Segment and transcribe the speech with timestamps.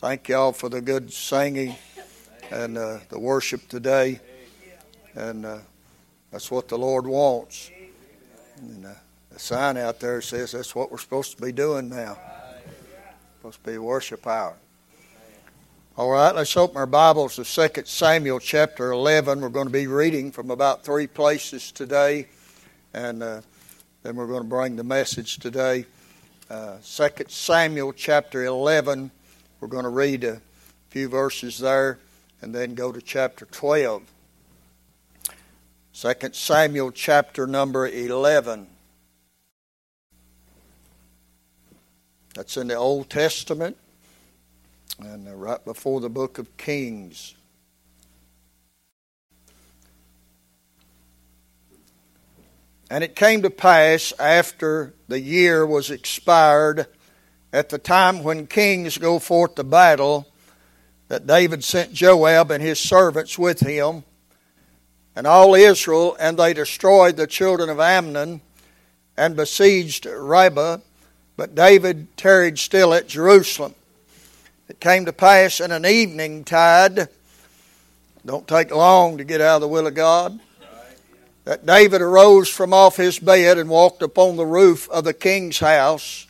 [0.00, 1.74] Thank y'all for the good singing
[2.52, 4.20] and uh, the worship today.
[5.16, 5.58] And uh,
[6.30, 7.72] that's what the Lord wants.
[8.60, 8.90] And uh,
[9.32, 12.16] the sign out there says that's what we're supposed to be doing now.
[13.38, 14.54] Supposed to be worship hour.
[15.96, 19.40] All right, let's open our Bibles to 2 Samuel chapter 11.
[19.40, 22.28] We're going to be reading from about three places today,
[22.94, 23.40] and uh,
[24.04, 25.86] then we're going to bring the message today.
[26.48, 29.10] Uh, 2 Samuel chapter 11
[29.60, 30.40] we're going to read a
[30.90, 31.98] few verses there
[32.40, 34.02] and then go to chapter 12.
[35.92, 38.68] 2 Samuel chapter number 11.
[42.34, 43.76] That's in the Old Testament
[45.00, 47.34] and right before the book of Kings.
[52.90, 56.86] And it came to pass after the year was expired
[57.52, 60.28] at the time when kings go forth to battle
[61.08, 64.04] that David sent Joab and his servants with him
[65.16, 68.40] and all Israel, and they destroyed the children of Ammon
[69.16, 70.78] and besieged Rabbah.
[71.36, 73.74] But David tarried still at Jerusalem.
[74.68, 77.08] It came to pass in an evening tide,
[78.26, 80.38] don't take long to get out of the will of God,
[81.44, 85.58] that David arose from off his bed and walked upon the roof of the king's
[85.58, 86.27] house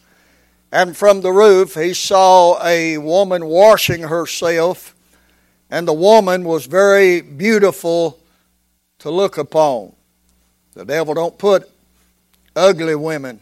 [0.70, 4.94] and from the roof he saw a woman washing herself,
[5.70, 8.18] and the woman was very beautiful
[8.98, 9.92] to look upon.
[10.74, 11.70] The devil don't put
[12.54, 13.40] ugly women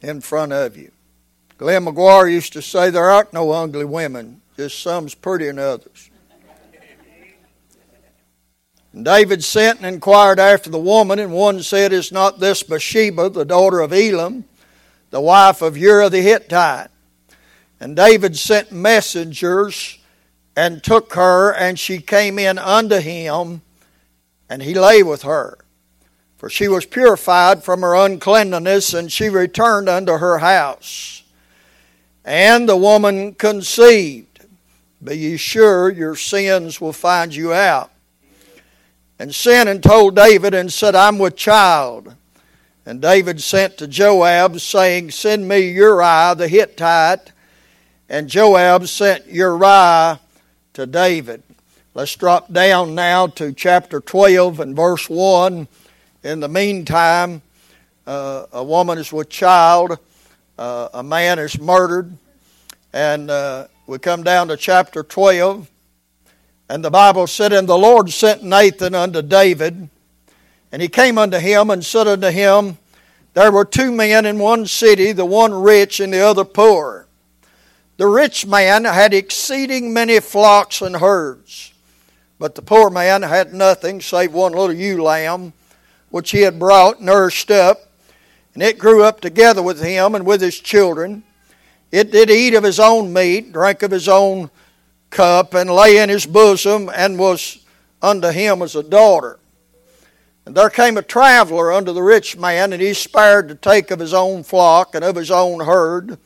[0.00, 0.90] in front of you.
[1.58, 6.10] Glenn McGuire used to say there aren't no ugly women, just some's prettier than others.
[8.92, 13.30] And David sent and inquired after the woman, and one said, Is not this Bathsheba,
[13.30, 14.44] the daughter of Eliam?
[15.12, 16.88] The wife of Uriah the Hittite.
[17.78, 19.98] And David sent messengers
[20.56, 23.60] and took her, and she came in unto him,
[24.48, 25.58] and he lay with her.
[26.38, 31.22] For she was purified from her uncleanness, and she returned unto her house.
[32.24, 34.46] And the woman conceived.
[35.04, 37.90] Be ye sure your sins will find you out.
[39.18, 42.14] And sent and told David and said, I'm with child.
[42.84, 47.32] And David sent to Joab, saying, Send me Uriah the Hittite.
[48.08, 50.20] And Joab sent Uriah
[50.72, 51.42] to David.
[51.94, 55.68] Let's drop down now to chapter 12 and verse 1.
[56.24, 57.42] In the meantime,
[58.06, 59.98] uh, a woman is with child,
[60.58, 62.16] uh, a man is murdered,
[62.92, 65.70] and uh, we come down to chapter 12.
[66.68, 69.88] And the Bible said, And the Lord sent Nathan unto David
[70.72, 72.78] and he came unto him and said unto him,
[73.34, 77.06] There were two men in one city, the one rich and the other poor.
[77.98, 81.74] The rich man had exceeding many flocks and herds,
[82.38, 85.52] but the poor man had nothing save one little ewe lamb,
[86.10, 87.90] which he had brought, nursed up,
[88.54, 91.22] and it grew up together with him and with his children.
[91.90, 94.50] It did eat of his own meat, drank of his own
[95.10, 97.62] cup, and lay in his bosom, and was
[98.00, 99.38] unto him as a daughter.
[100.44, 104.00] And there came a traveler unto the rich man, and he spared to take of
[104.00, 106.18] his own flock and of his own herd,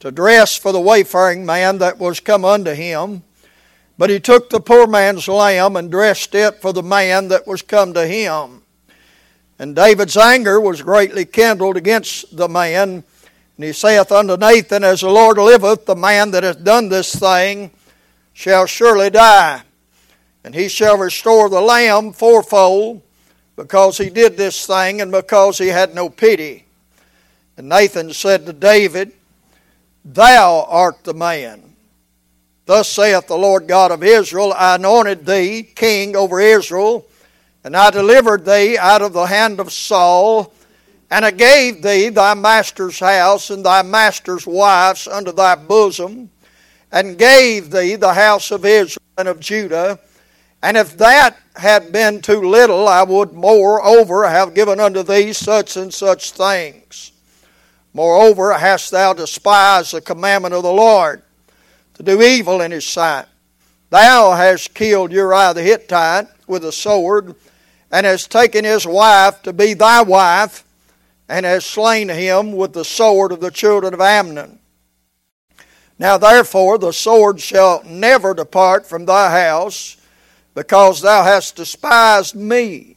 [0.00, 3.22] to dress for the wayfaring man that was come unto him.
[3.98, 7.62] But he took the poor man's lamb and dressed it for the man that was
[7.62, 8.62] come to him.
[9.58, 13.04] And David's anger was greatly kindled against the man.
[13.56, 17.14] And he saith unto Nathan, As the Lord liveth, the man that hath done this
[17.14, 17.70] thing
[18.32, 19.62] shall surely die.
[20.42, 23.02] And he shall restore the lamb fourfold
[23.56, 26.64] because he did this thing and because he had no pity.
[27.56, 29.12] And Nathan said to David,
[30.04, 31.74] Thou art the man.
[32.64, 37.06] Thus saith the Lord God of Israel I anointed thee king over Israel,
[37.64, 40.52] and I delivered thee out of the hand of Saul,
[41.10, 46.30] and I gave thee thy master's house and thy master's wives unto thy bosom,
[46.90, 49.98] and gave thee the house of Israel and of Judah
[50.62, 55.76] and if that had been too little, I would moreover have given unto thee such
[55.76, 57.12] and such things.
[57.92, 61.22] Moreover, hast thou despised the commandment of the Lord
[61.94, 63.26] to do evil in his sight.
[63.90, 67.34] Thou hast killed Uriah the Hittite with a sword,
[67.90, 70.64] and hast taken his wife to be thy wife,
[71.28, 74.58] and hast slain him with the sword of the children of Ammon.
[75.98, 79.96] Now therefore the sword shall never depart from thy house
[80.54, 82.96] because thou hast despised me,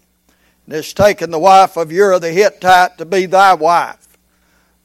[0.65, 4.17] and hast taken the wife of Uriah the Hittite to be thy wife.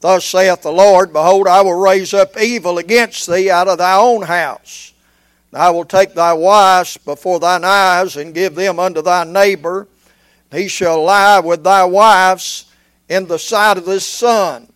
[0.01, 3.97] Thus saith the Lord, Behold, I will raise up evil against thee out of thy
[3.97, 4.95] own house.
[5.53, 9.89] I will take thy wives before thine eyes, and give them unto thy neighbor.
[10.53, 12.67] He shall lie with thy wives
[13.09, 14.73] in the sight of the sun.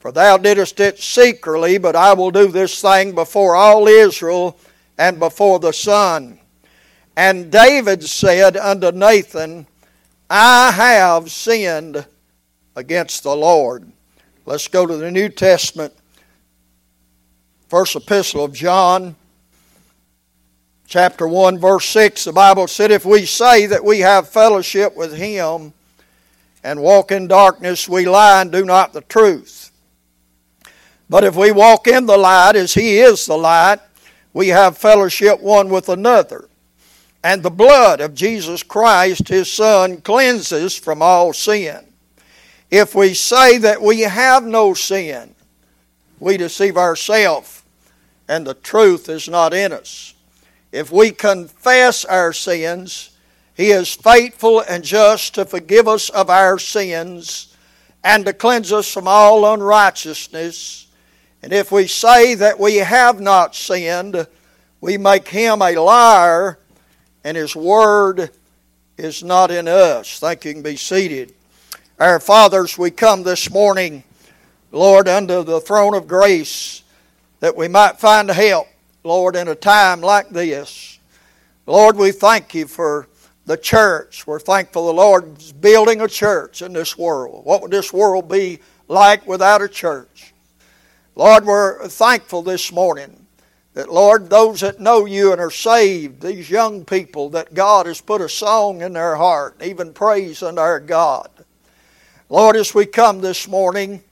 [0.00, 4.58] For thou didst it secretly, but I will do this thing before all Israel
[4.98, 6.39] and before the sun.
[7.20, 9.66] And David said unto Nathan,
[10.30, 12.06] I have sinned
[12.74, 13.92] against the Lord.
[14.46, 15.92] Let's go to the New Testament.
[17.68, 19.16] First epistle of John,
[20.86, 22.24] chapter 1, verse 6.
[22.24, 25.74] The Bible said, If we say that we have fellowship with him
[26.64, 29.72] and walk in darkness, we lie and do not the truth.
[31.10, 33.80] But if we walk in the light as he is the light,
[34.32, 36.46] we have fellowship one with another.
[37.22, 41.84] And the blood of Jesus Christ, his Son, cleanses from all sin.
[42.70, 45.34] If we say that we have no sin,
[46.20, 47.62] we deceive ourselves,
[48.28, 50.14] and the truth is not in us.
[50.70, 53.10] If we confess our sins,
[53.56, 57.56] He is faithful and just to forgive us of our sins
[58.04, 60.86] and to cleanse us from all unrighteousness.
[61.42, 64.28] And if we say that we have not sinned,
[64.80, 66.59] we make Him a liar,
[67.24, 68.30] and His Word
[68.96, 70.18] is not in us.
[70.18, 70.50] Thank you.
[70.50, 71.34] you can be seated.
[71.98, 74.04] Our fathers, we come this morning,
[74.72, 76.82] Lord, under the throne of grace
[77.40, 78.68] that we might find help,
[79.04, 80.98] Lord, in a time like this.
[81.66, 83.06] Lord, we thank you for
[83.46, 84.26] the church.
[84.26, 87.44] We're thankful the Lord's building a church in this world.
[87.44, 90.32] What would this world be like without a church?
[91.16, 93.19] Lord, we're thankful this morning
[93.74, 98.00] that, Lord, those that know you and are saved, these young people, that God has
[98.00, 101.30] put a song in their heart, even praise unto our God.
[102.28, 104.02] Lord, as we come this morning,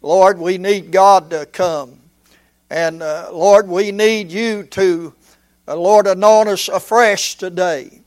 [0.00, 1.98] Lord, we need God to come.
[2.70, 5.14] And uh, Lord, we need you to,
[5.68, 8.00] uh, Lord, anoint us afresh today.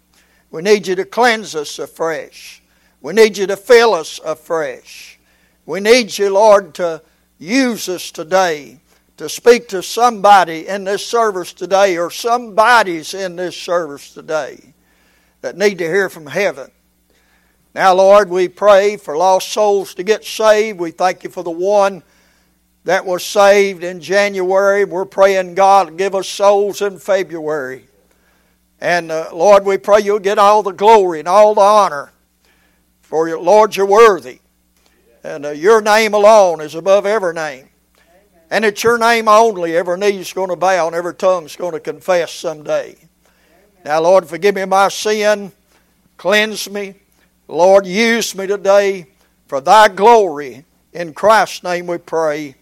[0.50, 2.64] We need you to cleanse us afresh.
[3.02, 5.20] We need you to fill us afresh.
[5.68, 7.02] We need you, Lord, to
[7.38, 8.80] use us today
[9.18, 14.74] to speak to somebody in this service today or somebody's in this service today
[15.42, 16.70] that need to hear from heaven.
[17.74, 20.80] Now, Lord, we pray for lost souls to get saved.
[20.80, 22.04] We thank you for the one
[22.86, 24.86] that was saved in January.
[24.86, 27.88] We're praying, God, give us souls in February.
[28.80, 32.12] And uh, Lord, we pray you'll get all the glory and all the honor.
[33.02, 34.40] For your, Lord, you're worthy.
[35.24, 37.70] And uh, your name alone is above every name.
[38.56, 41.80] And it's your name only every knee's going to bow and every tongue's going to
[41.82, 42.96] confess someday.
[43.84, 45.52] Now, Lord, forgive me my sin.
[46.16, 46.96] Cleanse me.
[47.50, 49.08] Lord, use me today
[49.48, 50.64] for thy glory.
[50.94, 52.56] In Christ's name we pray.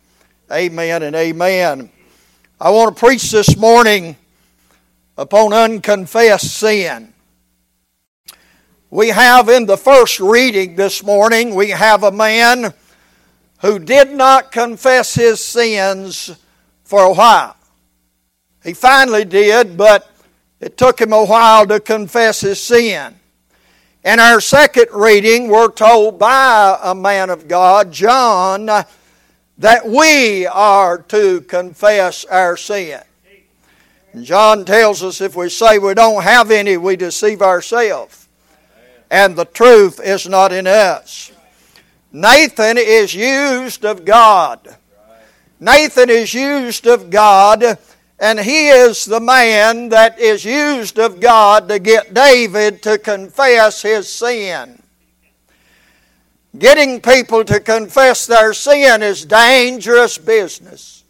[0.51, 1.91] Amen and amen.
[2.59, 4.15] I want to preach this morning
[5.15, 7.13] upon unconfessed sin.
[8.89, 12.73] We have in the first reading this morning, we have a man
[13.63, 16.35] who did not confess his sins
[16.83, 17.55] for a while.
[18.63, 20.11] He finally did, but
[20.59, 23.15] it took him a while to confess his sin.
[24.03, 30.97] In our second reading, we're told by a man of God, John, that we are
[30.97, 32.99] to confess our sin.
[34.11, 38.27] And John tells us if we say we don't have any, we deceive ourselves.
[39.09, 41.32] And the truth is not in us.
[42.13, 44.77] Nathan is used of God.
[45.59, 47.79] Nathan is used of God
[48.19, 53.81] and he is the man that is used of God to get David to confess
[53.81, 54.81] his sin.
[56.57, 61.03] Getting people to confess their sin is dangerous business.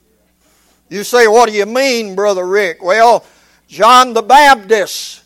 [0.90, 2.82] You say, what do you mean, Brother Rick?
[2.82, 3.26] Well,
[3.68, 5.24] John the Baptist,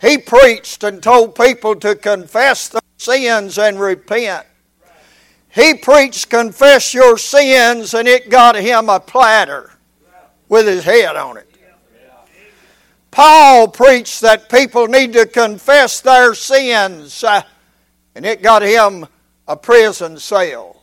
[0.00, 4.46] he preached and told people to confess their sins and repent.
[5.54, 9.70] He preached, confess your sins, and it got him a platter
[10.48, 11.48] with his head on it.
[13.12, 17.42] Paul preached that people need to confess their sins, uh,
[18.16, 19.06] and it got him
[19.46, 20.82] a prison cell.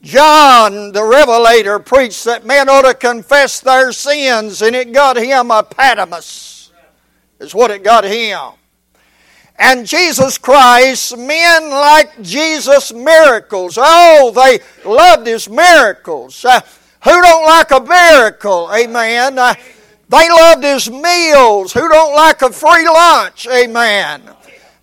[0.00, 5.50] John the Revelator preached that men ought to confess their sins, and it got him
[5.50, 6.72] a Patmos,
[7.40, 8.57] is what it got him.
[9.58, 13.76] And Jesus Christ, men like Jesus' miracles.
[13.80, 16.44] Oh, they loved his miracles.
[16.44, 16.60] Uh,
[17.02, 18.70] who don't like a miracle?
[18.72, 19.38] Amen.
[19.38, 19.54] Uh,
[20.08, 21.72] they loved his meals.
[21.72, 23.48] Who don't like a free lunch?
[23.48, 24.22] Amen.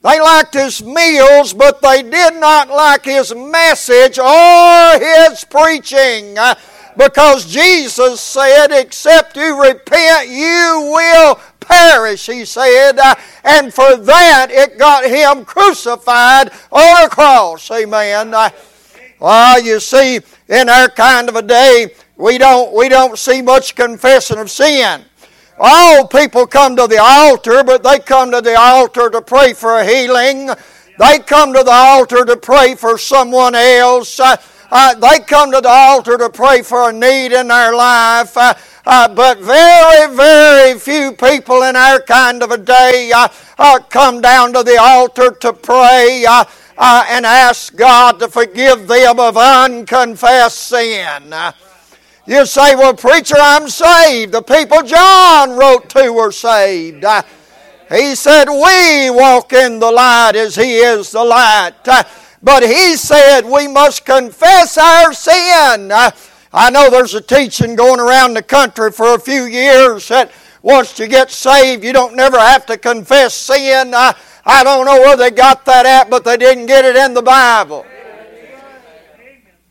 [0.03, 6.37] They liked his meals, but they did not like his message or his preaching.
[6.97, 12.97] Because Jesus said, Except you repent, you will perish, he said.
[12.97, 17.69] Uh, and for that, it got him crucified on a cross.
[17.71, 18.33] Amen.
[18.33, 18.49] Uh,
[19.19, 21.87] well, you see, in our kind of a day,
[22.17, 25.03] we don't, we don't see much confession of sin.
[25.57, 29.79] All people come to the altar, but they come to the altar to pray for
[29.79, 30.49] a healing.
[30.99, 34.19] They come to the altar to pray for someone else.
[34.19, 34.35] Uh,
[34.75, 38.35] Uh, uh, they come to the altar to pray for a need in their life.
[38.35, 38.53] Uh,
[38.85, 44.19] uh but very, very few people in our kind of a day uh, uh, come
[44.19, 51.33] down to the altar to pray and ask God to forgive them of unconfessed sin.
[52.27, 54.33] You say, well, preacher, I'm saved.
[54.33, 57.05] The people John wrote to were saved.
[57.05, 57.21] Uh,
[57.89, 61.75] he said, we walk in the light as he is the light.
[62.45, 65.91] But he said we must confess our sin.
[65.91, 66.11] Uh,
[66.53, 70.99] I know there's a teaching going around the country for a few years that once
[70.99, 73.95] you get saved, you don't never have to confess sin.
[73.95, 77.23] I don't know where they got that at, but they didn't get it in the
[77.23, 77.83] Bible.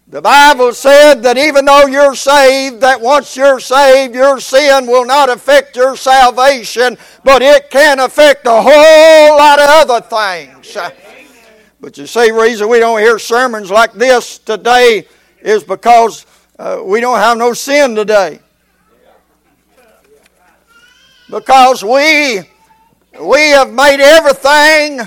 [0.09, 5.07] The Bible said that even though you're saved, that once you're saved, your sin will
[5.07, 10.77] not affect your salvation, but it can affect a whole lot of other things.
[11.85, 15.07] But you see, reason we don't hear sermons like this today
[15.43, 16.25] is because
[16.59, 18.41] uh, we don't have no sin today.
[21.29, 22.41] Because we
[23.21, 25.07] we have made everything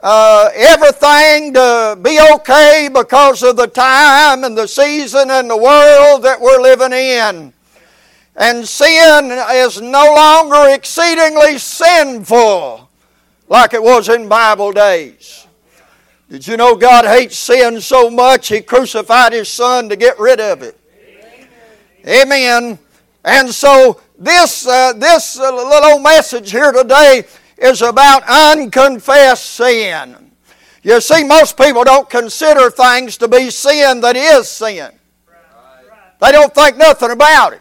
[0.00, 6.22] uh, everything to be okay because of the time and the season and the world
[6.22, 7.52] that we're living in.
[8.36, 12.88] And sin is no longer exceedingly sinful
[13.48, 15.45] like it was in Bible days.
[16.28, 20.40] Did you know God hates sin so much He crucified His Son to get rid
[20.40, 20.78] of it?
[22.06, 22.78] Amen.
[23.24, 27.24] And so this uh, this uh, little message here today
[27.58, 30.16] is about unconfessed sin.
[30.82, 34.92] You see, most people don't consider things to be sin that is sin.
[36.20, 37.60] They don't think nothing about it.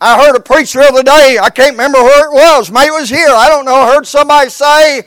[0.00, 3.00] I heard a preacher the other day, I can't remember where it was, maybe it
[3.00, 5.04] was here, I don't know, I heard somebody say,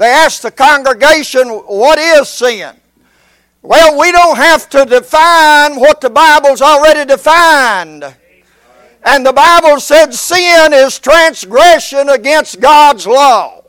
[0.00, 2.74] they asked the congregation, what is sin?
[3.60, 8.04] Well, we don't have to define what the Bible's already defined.
[9.04, 13.62] And the Bible said sin is transgression against God's law.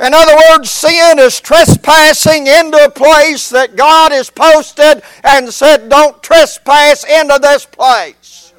[0.00, 5.88] In other words, sin is trespassing into a place that God has posted and said,
[5.88, 8.54] don't trespass into this place.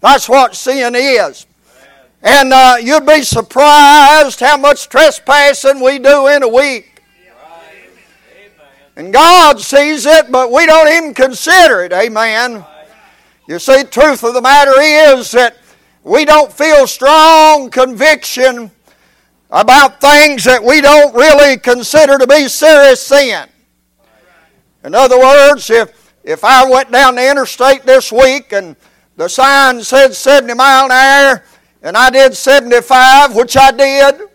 [0.00, 1.44] That's what sin is.
[2.22, 7.02] And uh, you'd be surprised how much trespassing we do in a week.
[8.96, 11.92] And God sees it, but we don't even consider it.
[11.92, 12.64] Amen.
[13.46, 15.56] You see, the truth of the matter is that
[16.02, 18.72] we don't feel strong conviction
[19.50, 23.46] about things that we don't really consider to be serious sin.
[24.84, 28.74] In other words, if, if I went down the interstate this week and
[29.16, 31.44] the sign said 70 mile an hour
[31.82, 34.28] and I did 75, which I did,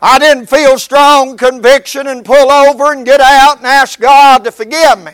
[0.00, 4.52] I didn't feel strong conviction and pull over and get out and ask God to
[4.52, 5.12] forgive me.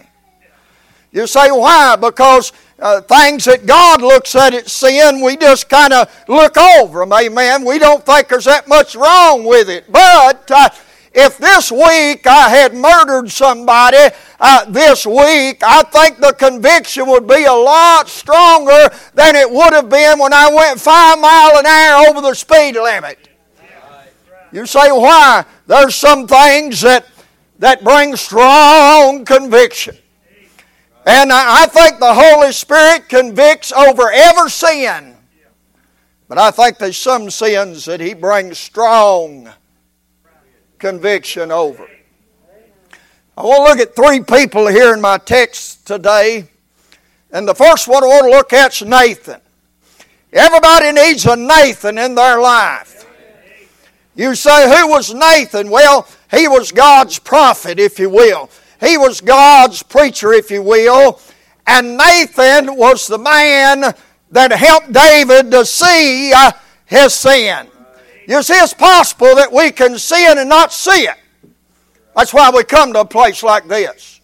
[1.10, 1.96] You say, why?
[1.96, 7.00] Because uh, things that God looks at as sin, we just kind of look over
[7.00, 7.12] them.
[7.12, 7.64] Amen.
[7.64, 9.90] We don't think there's that much wrong with it.
[9.90, 10.68] But uh,
[11.14, 17.28] if this week I had murdered somebody uh, this week, I think the conviction would
[17.28, 21.66] be a lot stronger than it would have been when I went five mile an
[21.66, 23.28] hour over the speed limit.
[24.50, 25.44] You say why?
[25.66, 27.06] There's some things that
[27.60, 29.96] that bring strong conviction.
[31.06, 35.16] And I think the Holy Spirit convicts over every sin.
[36.28, 39.52] But I think there's some sins that He brings strong
[40.78, 41.88] conviction over.
[43.36, 46.48] I want to look at three people here in my text today.
[47.32, 49.40] And the first one I want to look at is Nathan.
[50.32, 53.06] Everybody needs a Nathan in their life.
[54.14, 55.70] You say, who was Nathan?
[55.70, 58.50] Well, he was God's prophet, if you will.
[58.80, 61.20] He was God's preacher, if you will.
[61.66, 63.94] And Nathan was the man
[64.30, 66.52] that helped David to see uh,
[66.86, 67.68] his sin.
[68.26, 71.16] You see, it's possible that we can sin and not see it.
[72.16, 74.20] That's why we come to a place like this.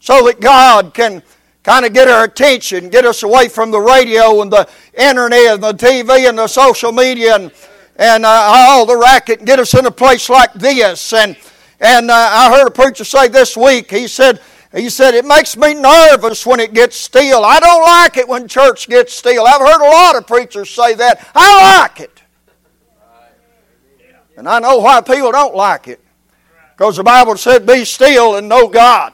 [0.00, 1.22] So that God can
[1.62, 5.62] kind of get our attention, get us away from the radio and the internet and
[5.62, 7.52] the TV and the social media and,
[7.96, 11.12] and uh, all the racket and get us in a place like this.
[11.12, 11.36] And,
[11.78, 14.40] and uh, I heard a preacher say this week, he said,
[14.74, 17.44] he said, It makes me nervous when it gets still.
[17.44, 19.46] I don't like it when church gets still.
[19.46, 21.30] I've heard a lot of preachers say that.
[21.34, 22.21] I like it.
[24.36, 26.00] And I know why people don't like it.
[26.76, 29.12] Because the Bible said, Be still and know God.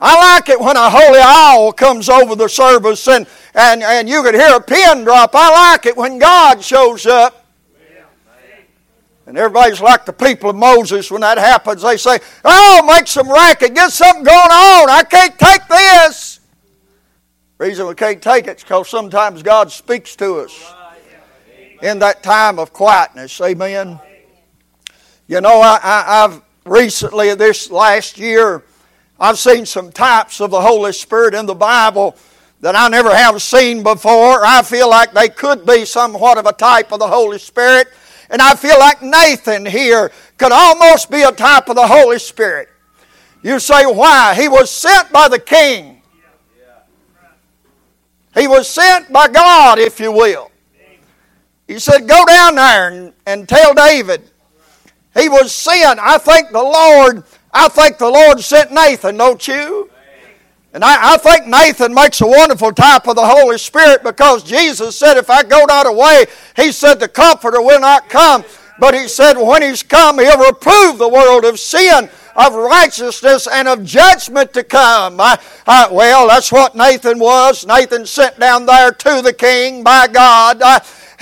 [0.00, 4.22] I like it when a holy owl comes over the service and, and, and you
[4.24, 5.30] can hear a pin drop.
[5.32, 7.46] I like it when God shows up.
[9.26, 11.82] And everybody's like the people of Moses when that happens.
[11.82, 14.90] They say, Oh, make some racket, get something going on.
[14.90, 16.40] I can't take this.
[17.58, 20.74] The reason we can't take it is because sometimes God speaks to us
[21.82, 23.40] in that time of quietness.
[23.40, 24.00] Amen.
[25.26, 28.62] You know, I, I, I've recently, this last year,
[29.18, 32.16] I've seen some types of the Holy Spirit in the Bible
[32.60, 34.44] that I never have seen before.
[34.44, 37.88] I feel like they could be somewhat of a type of the Holy Spirit.
[38.30, 42.68] And I feel like Nathan here could almost be a type of the Holy Spirit.
[43.42, 44.34] You say, why?
[44.36, 46.00] He was sent by the king.
[48.34, 50.51] He was sent by God, if you will.
[51.66, 54.22] He said, Go down there and, and tell David.
[55.14, 56.00] He was sent.
[56.00, 59.90] I think the Lord, I think the Lord sent Nathan, don't you?
[60.74, 64.98] And I, I, think Nathan makes a wonderful type of the Holy Spirit because Jesus
[64.98, 66.24] said, If I go not away,
[66.56, 68.42] He said, the Comforter will not come.
[68.78, 73.68] But He said, When He's come, He'll reprove the world of sin, of righteousness, and
[73.68, 75.20] of judgment to come.
[75.20, 77.66] I, I, well, that's what Nathan was.
[77.66, 80.62] Nathan sent down there to the king by God.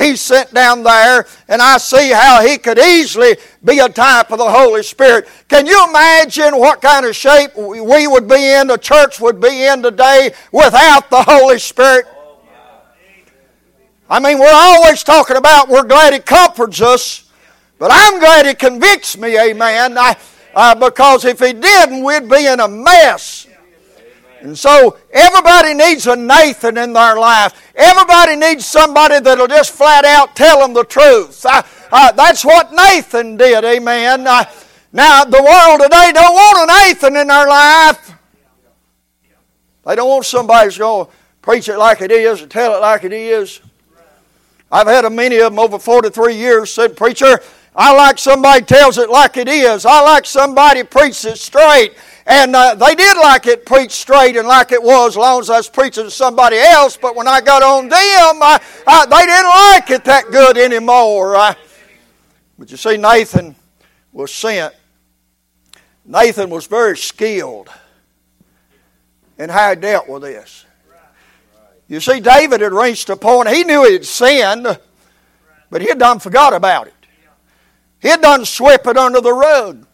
[0.01, 4.39] He's sent down there, and I see how he could easily be a type of
[4.39, 5.29] the Holy Spirit.
[5.47, 9.67] Can you imagine what kind of shape we would be in, the church would be
[9.67, 12.07] in today without the Holy Spirit?
[14.09, 17.31] I mean, we're always talking about we're glad He comforts us,
[17.79, 19.99] but I'm glad He convicts me, amen.
[19.99, 20.17] I,
[20.55, 23.47] uh, because if He didn't, we'd be in a mess.
[24.43, 27.73] And so everybody needs a Nathan in their life.
[27.75, 31.43] Everybody needs somebody that'll just flat out tell them the truth.
[31.91, 34.25] That's what Nathan did, amen.
[34.93, 38.15] Now, the world today don't want a Nathan in their life.
[39.87, 42.81] They don't want somebody who's going to preach it like it is or tell it
[42.81, 43.61] like it is.
[44.71, 47.41] I've had a many of them over 43 years said, Preacher,
[47.75, 49.87] I like somebody tells it like it is.
[49.87, 51.95] I like somebody preaches it straight.
[52.31, 55.51] And uh, they did like it preached straight and like it was, as long as
[55.51, 56.97] I was preaching to somebody else.
[56.97, 61.33] But when I got on them, I, I, they didn't like it that good anymore.
[62.57, 63.57] But you see, Nathan
[64.13, 64.73] was sent.
[66.05, 67.69] Nathan was very skilled
[69.37, 70.67] in how he dealt with this.
[71.89, 74.79] You see, David had reached a point, he knew he had sinned,
[75.69, 76.95] but he had done forgot about it.
[78.01, 79.85] He had done swept it under the rug.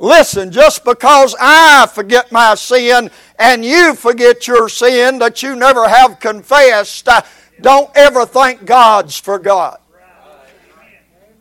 [0.00, 5.88] Listen, just because I forget my sin and you forget your sin that you never
[5.88, 7.20] have confessed, uh,
[7.60, 9.82] don't ever think God's forgot.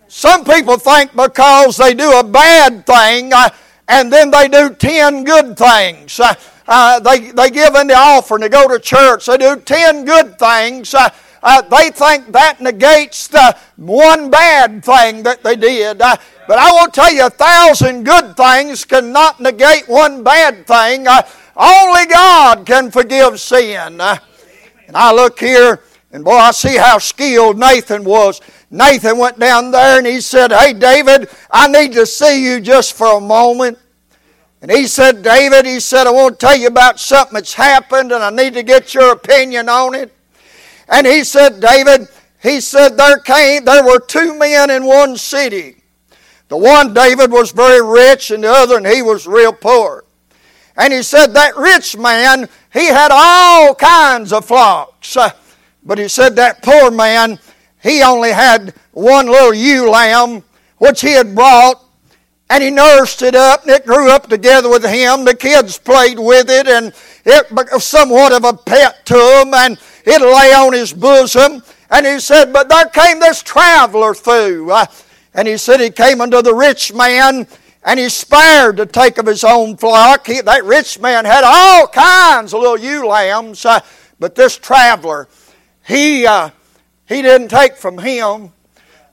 [0.08, 3.50] Some people think because they do a bad thing uh,
[3.88, 6.20] and then they do ten good things.
[6.20, 6.34] Uh,
[6.68, 10.40] uh, they, they give in the offering, they go to church, they do ten good
[10.40, 10.96] things.
[10.96, 11.10] Uh,
[11.44, 16.02] uh, they think that negates the one bad thing that they did.
[16.02, 21.08] Uh, but I will tell you, a thousand good things cannot negate one bad thing.
[21.08, 21.22] Uh,
[21.56, 24.00] only God can forgive sin.
[24.00, 24.18] Uh,
[24.88, 28.42] and I look here, and boy, I see how skilled Nathan was.
[28.70, 32.94] Nathan went down there and he said, Hey, David, I need to see you just
[32.94, 33.78] for a moment.
[34.62, 38.12] And he said, David, he said, I want to tell you about something that's happened
[38.12, 40.17] and I need to get your opinion on it.
[40.88, 42.08] And he said, David,
[42.42, 45.84] he said, there came, there were two men in one city.
[46.50, 50.06] The one, David, was very rich, and the other, and he was real poor.
[50.78, 55.18] And he said that rich man, he had all kinds of flocks.
[55.84, 57.40] But he said that poor man,
[57.82, 60.44] he only had one little ewe lamb,
[60.78, 61.84] which he had brought,
[62.50, 65.26] and he nursed it up, and it grew up together with him.
[65.26, 66.94] The kids played with it, and
[67.26, 71.62] it was somewhat of a pet to him, and it lay on his bosom.
[71.90, 74.72] And he said, But there came this traveler through.
[74.72, 74.86] Uh,
[75.34, 77.48] and he said he came unto the rich man
[77.84, 80.26] and he spared to take of his own flock.
[80.28, 83.80] He, that rich man had all kinds of little ewe lambs, uh,
[84.20, 85.30] but this traveler,
[85.86, 86.50] he, uh,
[87.06, 88.52] he didn't take from him.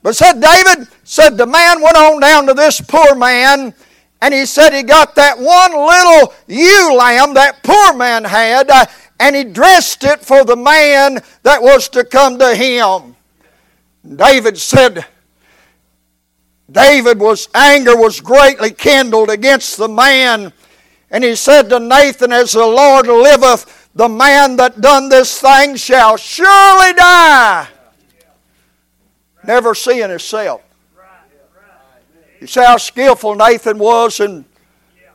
[0.05, 3.73] But said David, said the man went on down to this poor man
[4.21, 8.85] and he said he got that one little ewe lamb that poor man had uh,
[9.19, 13.17] and he dressed it for the man that was to come to him.
[14.17, 15.07] David said,
[16.71, 20.53] David was anger was greatly kindled against the man,
[21.11, 25.77] and he said to Nathan, As the Lord liveth, the man that done this thing
[25.77, 27.69] shall surely die.
[29.47, 30.63] Never seeing himself.
[32.41, 34.45] You see how skillful Nathan was in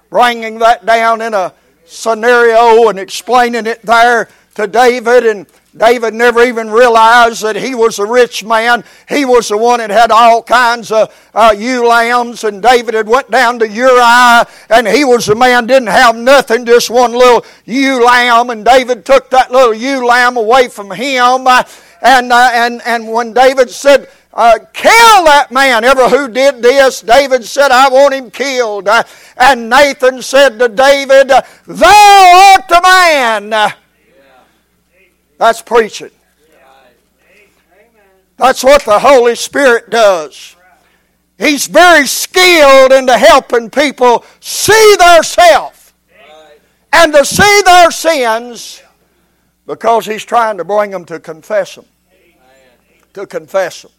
[0.09, 1.53] bringing that down in a
[1.85, 5.45] scenario and explaining it there to David and
[5.77, 8.83] David never even realized that he was a rich man.
[9.07, 13.07] He was the one that had all kinds of uh, ewe lambs, and David had
[13.07, 17.45] went down to Uriah, and he was the man didn't have nothing, just one little
[17.65, 21.63] ewe lamb, and David took that little ewe lamb away from him, uh,
[22.01, 24.09] and uh, and and when David said.
[24.39, 25.83] Uh, kill that man.
[25.83, 28.87] Ever who did this, David said, I want him killed.
[28.87, 29.03] Uh,
[29.35, 33.49] and Nathan said to David, Thou art the man.
[35.37, 36.11] That's preaching.
[38.37, 40.55] That's what the Holy Spirit does.
[41.37, 45.93] He's very skilled into helping people see their self
[46.93, 48.81] and to see their sins
[49.65, 51.85] because he's trying to bring them to confess them.
[53.15, 53.91] To confess them.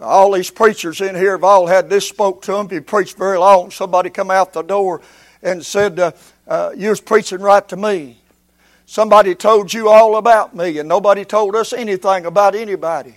[0.00, 2.66] All these preachers in here have all had this spoke to them.
[2.66, 5.00] If you preached very long, somebody come out the door
[5.42, 6.12] and said, uh,
[6.46, 8.18] uh, You was preaching right to me.
[8.86, 13.16] Somebody told you all about me, and nobody told us anything about anybody.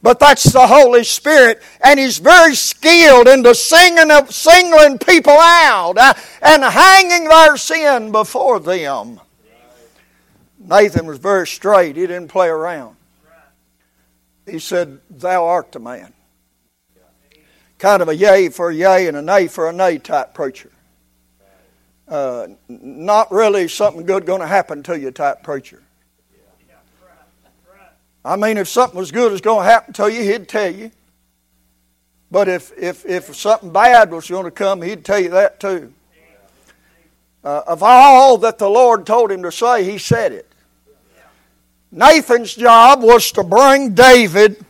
[0.00, 5.98] But that's the Holy Spirit, and He's very skilled into singing of singling people out
[5.98, 9.20] uh, and hanging their sin before them.
[10.58, 11.96] Nathan was very straight.
[11.96, 12.96] He didn't play around.
[14.46, 16.12] He said, Thou art the man.
[17.78, 20.70] Kind of a yay for a yay and a nay for a nay type preacher
[22.08, 25.82] uh, not really something good going to happen to you type preacher.
[28.24, 30.90] I mean, if something was good was going to happen to you, he'd tell you.
[32.28, 35.92] But if, if, if something bad was going to come, he'd tell you that too.
[37.44, 40.50] Uh, of all that the Lord told him to say, he said it.
[41.96, 44.62] Nathan's job was to bring David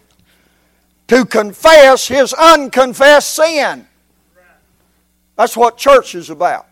[1.08, 3.84] to confess his unconfessed sin.
[5.34, 6.68] That's what church is about.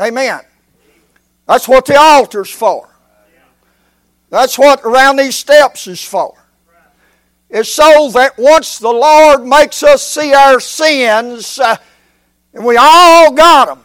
[0.00, 0.40] Amen.
[1.46, 2.88] That's what the altar's for.
[4.30, 6.34] That's what around these steps is for.
[7.50, 11.76] It's so that once the Lord makes us see our sins, uh,
[12.54, 13.84] and we all got them.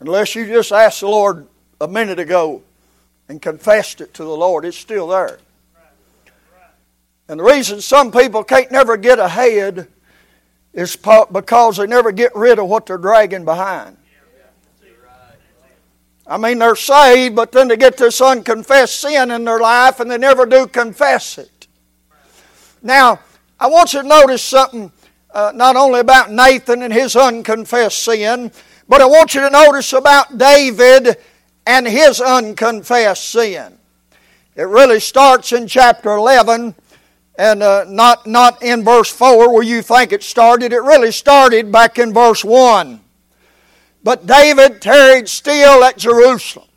[0.00, 1.46] Unless you just ask the Lord
[1.80, 2.62] a minute ago
[3.28, 5.38] and confessed it to the Lord, it's still there.
[7.28, 9.88] And the reason some people can't never get ahead
[10.72, 13.96] is because they never get rid of what they're dragging behind.
[16.28, 20.10] I mean, they're saved, but then they get this unconfessed sin in their life and
[20.10, 21.68] they never do confess it.
[22.82, 23.20] Now,
[23.58, 24.92] I want you to notice something
[25.32, 28.50] uh, not only about Nathan and his unconfessed sin,
[28.88, 31.16] but I want you to notice about David
[31.66, 33.78] and his unconfessed sin.
[34.54, 36.74] It really starts in chapter 11
[37.38, 40.72] and uh, not, not in verse 4 where you think it started.
[40.72, 43.00] It really started back in verse 1.
[44.02, 46.68] But David tarried still at Jerusalem.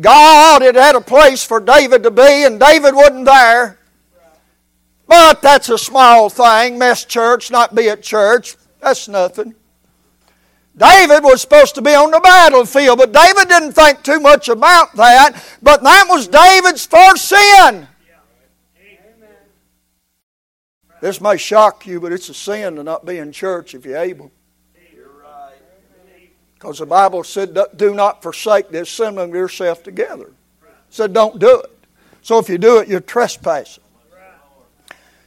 [0.00, 3.78] God had had a place for David to be, and David wasn't there.
[5.06, 6.78] But that's a small thing.
[6.78, 8.56] Mess church, not be at church.
[8.80, 9.54] That's nothing.
[10.78, 14.94] David was supposed to be on the battlefield, but David didn't think too much about
[14.94, 15.44] that.
[15.60, 17.88] But that was David's first sin.
[21.00, 23.98] This may shock you, but it's a sin to not be in church if you're
[23.98, 24.32] able.
[26.54, 30.26] Because the Bible said, do not forsake the assembling of yourself together.
[30.26, 31.70] It said, don't do it.
[32.22, 33.84] So if you do it, you're trespassing.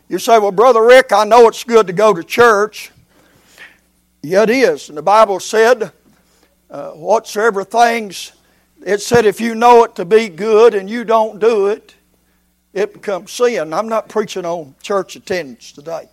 [0.09, 2.90] You say, well, Brother Rick, I know it's good to go to church.
[4.23, 4.89] Yeah, it is.
[4.89, 5.91] And the Bible said,
[6.69, 8.33] uh, whatsoever things,
[8.85, 11.95] it said, if you know it to be good and you don't do it,
[12.73, 13.73] it becomes sin.
[13.73, 16.07] I'm not preaching on church attendance today.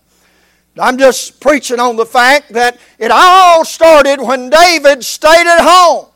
[0.80, 6.06] I'm just preaching on the fact that it all started when David stayed at home.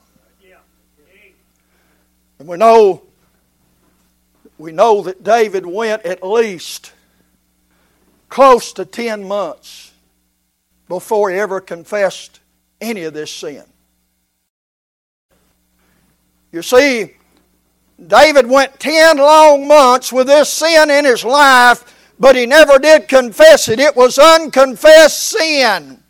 [2.38, 3.02] And we know
[4.58, 6.92] we know that David went at least
[8.28, 9.91] close to 10 months
[10.92, 12.40] before he ever confessed
[12.78, 13.64] any of this sin.
[16.50, 17.14] You see,
[18.06, 23.08] David went 10 long months with this sin in his life, but he never did
[23.08, 23.80] confess it.
[23.80, 26.02] It was unconfessed sin.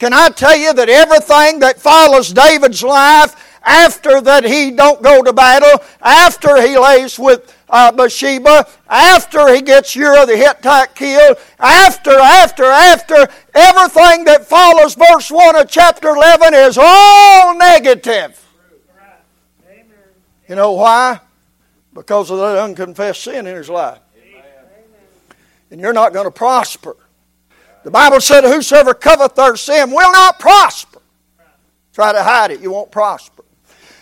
[0.00, 5.22] Can I tell you that everything that follows David's life after that he don't go
[5.22, 11.36] to battle, after he lays with uh, Bathsheba, after he gets Uriah the Hittite killed,
[11.58, 18.42] after, after, after, everything that follows verse 1 of chapter 11 is all negative.
[20.48, 21.20] You know why?
[21.92, 23.98] Because of that unconfessed sin in his life.
[25.70, 26.96] And you're not going to prosper.
[27.82, 31.00] The Bible said, Whosoever covereth their sin will not prosper.
[31.92, 33.42] Try to hide it, you won't prosper.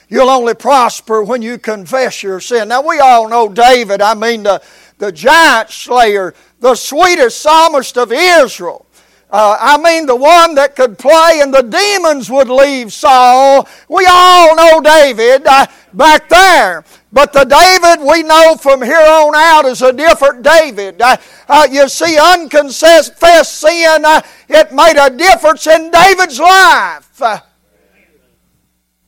[0.08, 2.68] You'll only prosper when you confess your sin.
[2.68, 4.62] Now, we all know David, I mean, the,
[4.98, 8.86] the giant slayer, the sweetest psalmist of Israel.
[9.30, 13.66] Uh, I mean, the one that could play and the demons would leave Saul.
[13.88, 16.84] We all know David uh, back there.
[17.12, 21.02] But the David we know from here on out is a different David.
[21.02, 21.16] Uh,
[21.48, 27.20] uh you see, unconfessed sin, uh, it made a difference in David's life.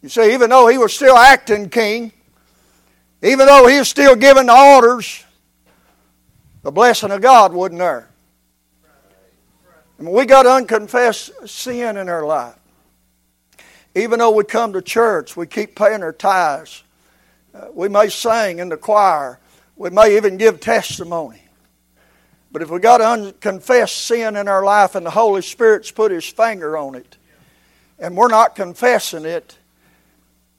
[0.06, 2.12] You see, even though he was still acting king,
[3.24, 5.24] even though he was still giving the orders,
[6.62, 8.08] the blessing of God wasn't there.
[9.98, 12.54] And we got unconfessed sin in our life.
[13.96, 16.84] Even though we come to church, we keep paying our tithes.
[17.52, 19.40] Uh, we may sing in the choir.
[19.74, 21.42] We may even give testimony.
[22.52, 26.28] But if we got unconfessed sin in our life and the Holy Spirit's put His
[26.28, 27.16] finger on it,
[27.98, 29.58] and we're not confessing it,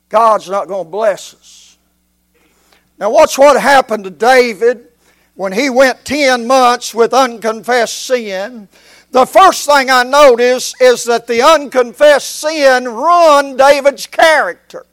[0.09, 1.77] God's not going to bless us.
[2.97, 4.87] Now, watch what happened to David
[5.35, 8.67] when he went 10 months with unconfessed sin.
[9.11, 14.85] The first thing I notice is that the unconfessed sin ruined David's character.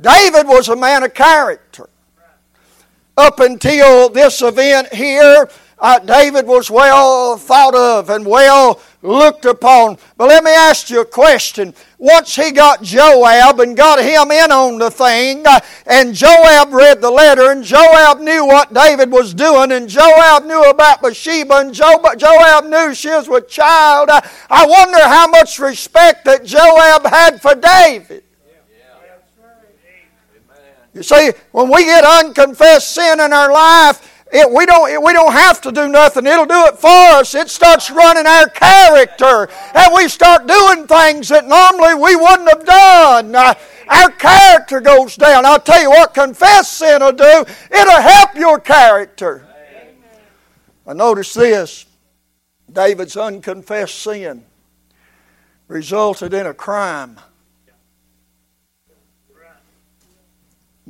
[0.00, 1.88] David was a man of character.
[3.16, 9.98] Up until this event here, uh, David was well thought of and well looked upon.
[10.16, 11.74] But let me ask you a question.
[11.98, 17.00] Once he got Joab and got him in on the thing, uh, and Joab read
[17.00, 21.74] the letter, and Joab knew what David was doing, and Joab knew about Bathsheba, and
[21.74, 27.40] Joab knew she was with child, uh, I wonder how much respect that Joab had
[27.40, 28.24] for David.
[30.94, 35.32] You see, when we get unconfessed sin in our life, it, we, don't, we don't
[35.32, 36.26] have to do nothing.
[36.26, 37.36] It'll do it for us.
[37.36, 39.48] It starts running our character.
[39.72, 43.32] And we start doing things that normally we wouldn't have done.
[43.32, 43.54] Uh,
[43.86, 45.46] our character goes down.
[45.46, 47.44] I'll tell you what confess sin will do.
[47.70, 49.46] It'll help your character.
[50.84, 51.86] I notice this.
[52.72, 54.44] David's unconfessed sin
[55.68, 57.20] resulted in a crime.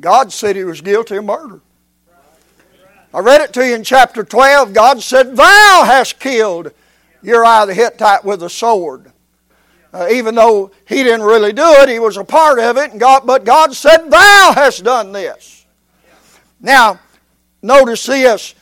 [0.01, 1.61] God said he was guilty of murder.
[3.15, 4.73] I read it to you in chapter 12.
[4.73, 6.73] God said, Thou hast killed
[7.23, 9.13] Uriah the Hittite with a sword.
[9.93, 12.99] Uh, even though he didn't really do it, he was a part of it.
[12.99, 15.65] God, but God said, Thou hast done this.
[16.61, 16.99] Now,
[17.63, 18.57] notice this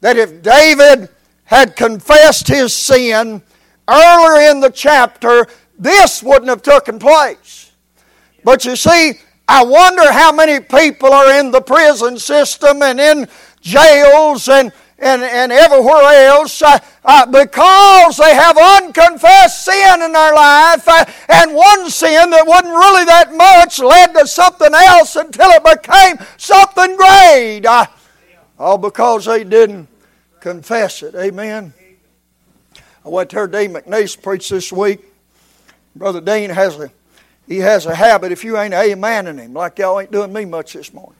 [0.00, 1.10] that if David
[1.44, 3.42] had confessed his sin
[3.86, 5.46] earlier in the chapter,
[5.78, 7.72] this wouldn't have taken place.
[8.42, 13.28] But you see, I wonder how many people are in the prison system and in
[13.68, 20.34] jails and, and, and everywhere else uh, uh, because they have unconfessed sin in their
[20.34, 20.88] life.
[20.88, 25.62] Uh, and one sin that wasn't really that much led to something else until it
[25.62, 27.66] became something great.
[27.66, 27.86] Uh,
[28.58, 29.86] all because they didn't
[30.40, 31.14] confess it.
[31.14, 31.74] Amen.
[33.04, 35.00] I went to hear Dean McNeese preach this week.
[35.94, 36.90] Brother Dean has a
[37.46, 40.44] he has a habit, if you ain't amen in him, like y'all ain't doing me
[40.44, 41.17] much this morning.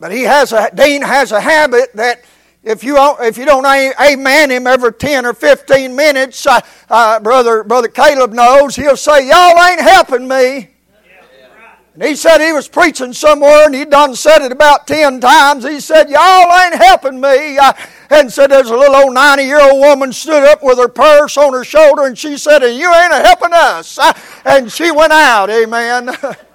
[0.00, 2.24] But he has a, Dean has a habit that
[2.64, 7.62] if you if you don't amen him every 10 or 15 minutes, uh, uh, brother,
[7.62, 10.70] brother Caleb knows, he'll say, Y'all ain't helping me.
[11.94, 15.64] And he said he was preaching somewhere and he'd done said it about 10 times.
[15.64, 17.58] He said, Y'all ain't helping me.
[18.10, 21.36] And said there's a little old 90 year old woman stood up with her purse
[21.36, 23.98] on her shoulder and she said, you ain't helping us.
[24.44, 25.50] And she went out.
[25.50, 26.10] Amen.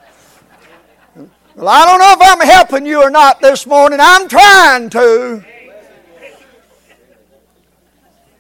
[1.56, 4.00] Well, I don't know if I'm helping you or not this morning.
[4.02, 5.46] I'm trying to.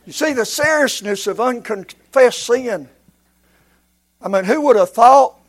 [0.05, 2.89] You see the seriousness of unconfessed sin.
[4.21, 5.39] I mean, who would have thought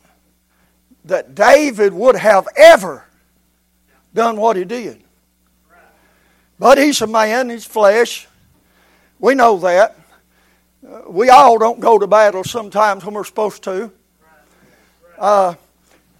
[1.03, 3.03] that David would have ever
[4.13, 5.03] done what he did?
[6.57, 8.29] But he's a man, he's flesh.
[9.19, 9.97] We know that.
[11.05, 13.91] we all don't go to battle sometimes when we're supposed to.
[15.17, 15.55] Uh,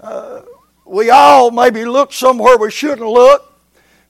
[0.02, 0.42] uh,
[0.88, 3.54] we all maybe look somewhere we shouldn't look.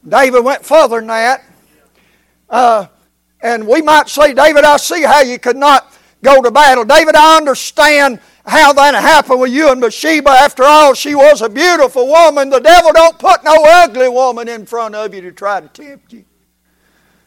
[0.07, 1.43] David went further than that.
[2.49, 2.87] Uh,
[3.41, 6.85] and we might say, David, I see how you could not go to battle.
[6.85, 10.29] David, I understand how that happened with you and Bathsheba.
[10.29, 12.49] After all, she was a beautiful woman.
[12.49, 16.13] The devil don't put no ugly woman in front of you to try to tempt
[16.13, 16.23] you.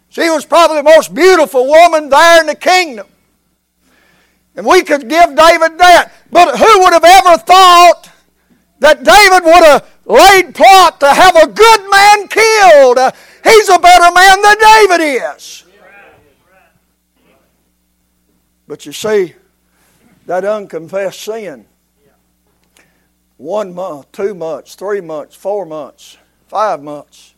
[0.08, 3.06] She was probably the most beautiful woman there in the kingdom.
[4.56, 6.10] And we could give David that.
[6.32, 8.10] But who would have ever thought
[8.80, 12.98] that David would have laid plot to have a good man killed?
[13.44, 15.64] He's a better man than David is.
[18.66, 19.34] But you see,
[20.26, 21.66] that unconfessed sin,
[23.36, 26.16] one month, two months, three months, four months,
[26.46, 27.34] five months,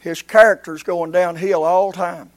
[0.00, 2.30] his character's going downhill all the time.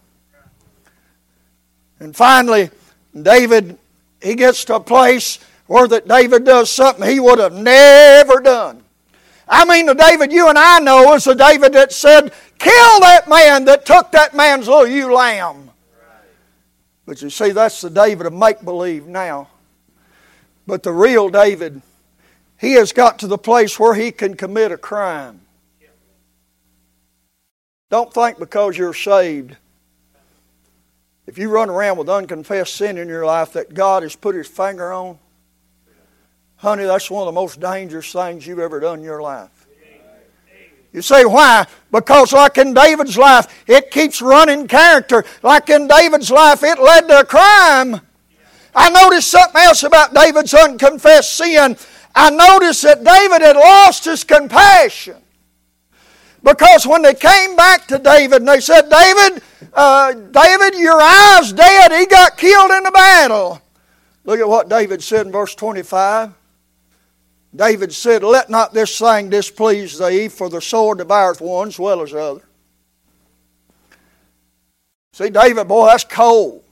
[2.00, 2.72] And finally,
[3.20, 3.78] David,
[4.22, 8.84] he gets to a place where that David does something he would have never done.
[9.48, 13.30] I mean, the David you and I know is the David that said, Kill that
[13.30, 15.70] man that took that man's little ewe lamb.
[17.06, 19.48] But you see, that's the David of make believe now.
[20.66, 21.84] But the real David,
[22.58, 25.42] he has got to the place where he can commit a crime.
[27.92, 29.56] Don't think because you're saved,
[31.28, 34.48] if you run around with unconfessed sin in your life that God has put his
[34.48, 35.20] finger on,
[36.60, 39.68] honey, that's one of the most dangerous things you've ever done in your life.
[40.92, 41.68] You say, why?
[41.92, 45.24] Because, like in David's life, it keeps running character.
[45.44, 48.02] Like in David's life, it led to a crime.
[48.76, 51.78] I noticed something else about David's unconfessed sin.
[52.16, 55.18] I noticed that David had lost his compassion.
[56.42, 59.44] Because when they came back to David and they said, David,
[59.74, 61.92] uh, David, Uriah's dead.
[61.92, 63.62] He got killed in the battle.
[64.24, 66.34] Look at what David said in verse 25.
[67.56, 72.02] David said, Let not this thing displease thee, for the sword devoureth one as well
[72.02, 72.44] as the other.
[75.14, 76.64] See, David, boy, that's cold.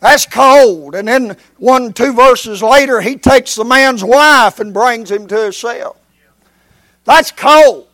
[0.00, 0.94] That's cold.
[0.94, 5.44] And then one, two verses later, he takes the man's wife and brings him to
[5.44, 5.96] himself.
[7.04, 7.88] That's cold.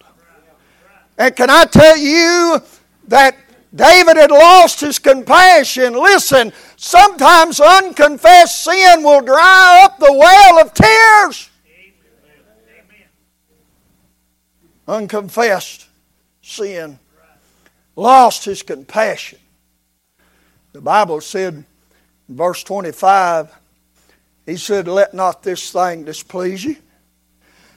[1.17, 2.61] And can I tell you
[3.09, 3.37] that
[3.75, 5.95] David had lost his compassion.
[5.95, 11.49] Listen, sometimes unconfessed sin will dry up the well of tears.
[14.89, 15.87] Unconfessed
[16.43, 16.99] sin
[17.97, 19.39] lost his compassion.
[20.73, 21.55] The Bible said
[22.29, 23.55] in verse 25,
[24.47, 26.77] he said, Let not this thing displease you.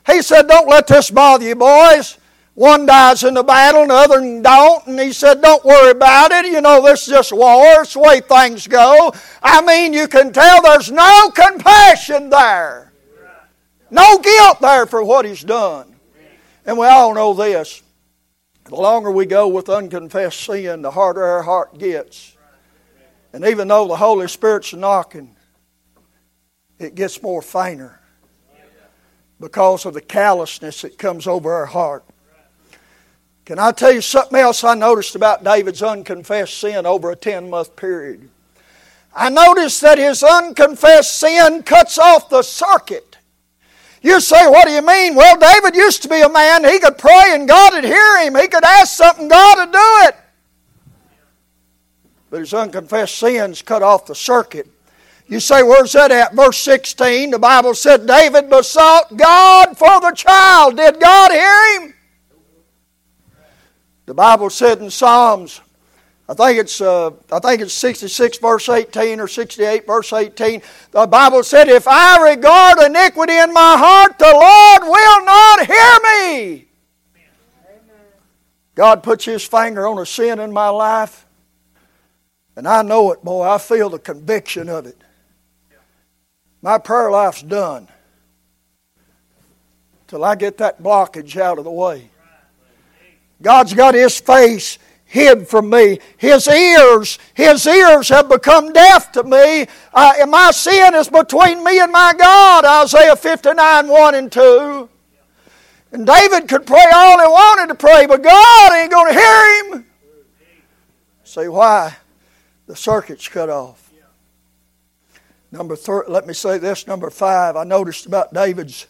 [0.05, 2.17] He said, Don't let this bother you, boys.
[2.55, 4.87] One dies in the battle and the other don't.
[4.87, 6.45] And he said, Don't worry about it.
[6.45, 7.81] You know, this is just war.
[7.81, 9.13] It's the way things go.
[9.43, 12.93] I mean, you can tell there's no compassion there.
[13.91, 15.94] No guilt there for what he's done.
[16.65, 17.83] And we all know this.
[18.65, 22.35] The longer we go with unconfessed sin, the harder our heart gets.
[23.31, 25.35] And even though the Holy Spirit's knocking,
[26.79, 27.99] it gets more fainter
[29.39, 32.05] because of the callousness that comes over our heart.
[33.45, 37.49] Can I tell you something else I noticed about David's unconfessed sin over a 10
[37.49, 38.29] month period?
[39.15, 43.14] I noticed that his unconfessed sin cuts off the circuit.
[44.05, 45.15] You say, what do you mean?
[45.15, 48.35] Well, David used to be a man, he could pray and God would hear him.
[48.35, 50.15] He could ask something, God would do it.
[52.29, 54.67] But his unconfessed sins cut off the circuit.
[55.27, 56.35] You say, where's that at?
[56.35, 60.77] Verse 16, the Bible said, David besought God for the child.
[60.77, 61.93] Did God hear him?
[64.05, 65.61] The Bible said in Psalms,
[66.27, 70.61] I think it's uh, I think it's 66 verse 18 or 68 verse 18.
[70.91, 75.99] The Bible said, "If I regard iniquity in my heart, the Lord will not hear
[76.09, 76.67] me."
[78.73, 81.27] God puts His finger on a sin in my life,
[82.55, 83.47] and I know it, boy.
[83.47, 84.97] I feel the conviction of it.
[86.63, 87.87] My prayer life's done
[90.07, 92.09] till I get that blockage out of the way.
[93.43, 95.99] God's got His face hid from me.
[96.17, 99.67] His ears, His ears have become deaf to me.
[99.93, 102.65] Uh, and my sin is between me and my God.
[102.65, 104.89] Isaiah 59, 1 and 2.
[105.91, 109.63] And David could pray all he wanted to pray, but God ain't going to hear
[109.63, 109.85] him.
[111.23, 111.95] Say why?
[112.67, 113.91] The circuit's cut off.
[115.51, 116.85] Number three, let me say this.
[116.85, 118.87] Number five, I noticed about David's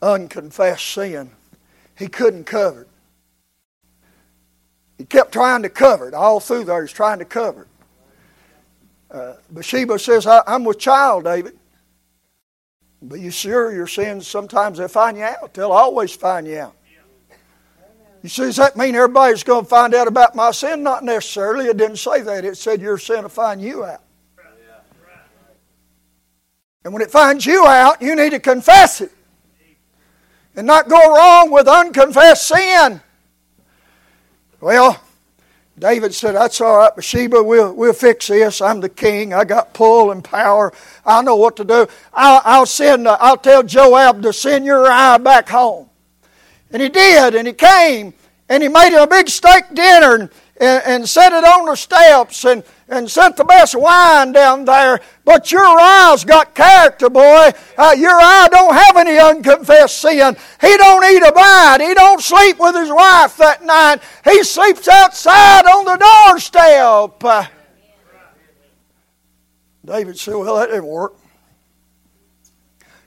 [0.00, 1.32] unconfessed sin.
[1.98, 2.88] He couldn't cover it.
[4.98, 6.14] He kept trying to cover it.
[6.14, 7.68] All through there, he's trying to cover it.
[9.10, 11.58] Uh, Bathsheba says, I'm with child, David.
[13.02, 15.52] But you sure your sins, sometimes they'll find you out.
[15.54, 16.74] They'll always find you out.
[18.22, 20.82] You see, does that mean everybody's going to find out about my sin?
[20.82, 21.66] Not necessarily.
[21.66, 22.44] It didn't say that.
[22.44, 24.00] It said your sin will find you out.
[26.84, 29.10] And when it finds you out, you need to confess it
[30.56, 33.00] and not go wrong with unconfessed sin.
[34.64, 34.98] Well,
[35.78, 38.62] David said, That's all right, Bathsheba, we'll, we'll fix this.
[38.62, 39.34] I'm the king.
[39.34, 40.72] I got pull and power.
[41.04, 41.86] I know what to do.
[42.14, 45.90] I'll, I'll send, I'll tell Joab to send Uriah back home.
[46.70, 48.14] And he did, and he came,
[48.48, 50.30] and he made a big steak dinner and,
[50.64, 55.00] and, and set it on the steps and, and sent the best wine down there.
[55.24, 57.50] But Uriah's got character, boy.
[57.76, 60.36] Uh, Uriah don't have any unconfessed sin.
[60.60, 61.78] He don't eat a bite.
[61.80, 64.00] He don't sleep with his wife that night.
[64.24, 67.24] He sleeps outside on the doorstep.
[67.24, 67.46] Uh,
[69.84, 71.14] David said, well, that didn't work.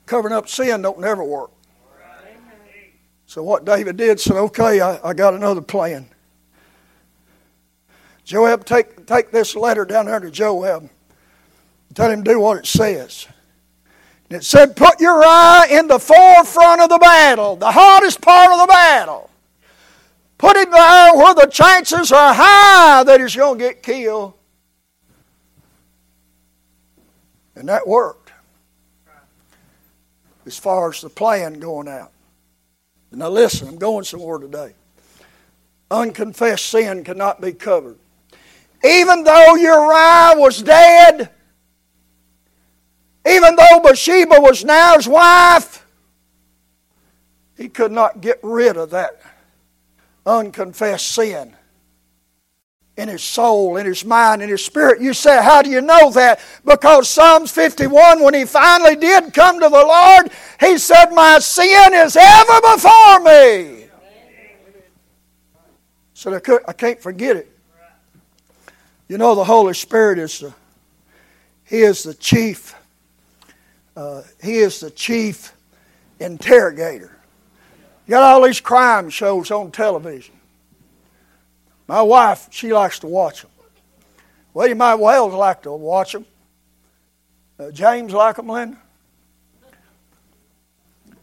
[0.06, 1.50] Covering up sin don't never work.
[3.26, 6.08] So what David did said, okay, I, I got another plan.
[8.28, 10.90] Joab, take, take this letter down there to Joab.
[11.94, 13.26] Tell him to do what it says.
[14.28, 18.60] And it said, Put Uriah in the forefront of the battle, the hardest part of
[18.60, 19.30] the battle.
[20.36, 24.34] Put him there where the chances are high that he's going to get killed.
[27.56, 28.30] And that worked
[30.44, 32.12] as far as the plan going out.
[33.10, 34.74] Now, listen, I'm going somewhere today.
[35.90, 37.96] Unconfessed sin cannot be covered
[38.84, 41.30] even though Uriah was dead,
[43.28, 45.86] even though Bathsheba was now his wife,
[47.56, 49.20] he could not get rid of that
[50.24, 51.56] unconfessed sin
[52.96, 55.00] in his soul, in his mind, in his spirit.
[55.00, 56.40] You say, How do you know that?
[56.64, 61.94] Because Psalms 51, when he finally did come to the Lord, he said, My sin
[61.94, 63.86] is ever before me.
[66.14, 66.34] So
[66.66, 67.57] I, can't forget it.
[69.08, 70.54] You know, the Holy Spirit is the,
[71.64, 72.74] He is the chief,
[73.96, 75.52] uh, He is the chief
[76.20, 77.16] interrogator.
[78.06, 80.34] You got all these crime shows on television.
[81.86, 83.50] My wife, she likes to watch them.
[84.52, 86.26] Well, you might well like to watch them.
[87.58, 88.78] Uh, James like them, Linda?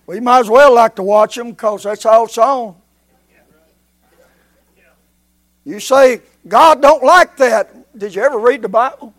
[0.06, 2.76] Well, you might as well like to watch them because that's all it's on.
[5.64, 7.98] You say, God don't like that.
[7.98, 9.14] Did you ever read the Bible?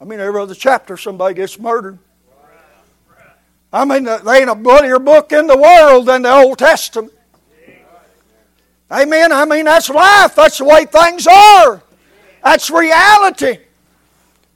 [0.00, 1.98] I mean, every other chapter somebody gets murdered.
[3.72, 7.12] I mean, there ain't a bloodier book in the world than the Old Testament.
[8.90, 9.32] Amen.
[9.32, 10.34] I mean, that's life.
[10.34, 11.82] That's the way things are.
[12.42, 13.58] That's reality.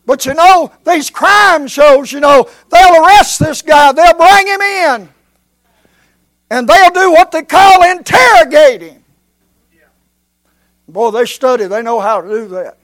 [0.07, 4.61] But you know, these crime shows, you know, they'll arrest this guy, they'll bring him
[4.61, 5.09] in,
[6.51, 9.02] and they'll do what they call interrogating.
[10.93, 12.77] Boy, they study, they know how to do that.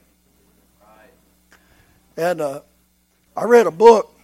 [2.17, 2.61] And uh,
[3.37, 4.17] I read a book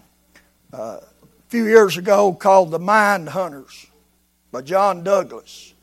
[0.73, 3.86] uh, a few years ago called The Mind Hunters
[4.51, 5.75] by John Douglas.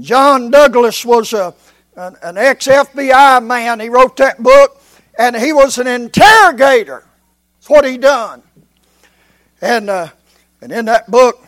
[0.00, 1.54] John Douglas was a,
[1.96, 3.78] an, an ex FBI man.
[3.78, 4.80] He wrote that book,
[5.18, 7.04] and he was an interrogator.
[7.56, 8.42] That's what he done.
[9.60, 10.08] And, uh,
[10.62, 11.46] and in that book,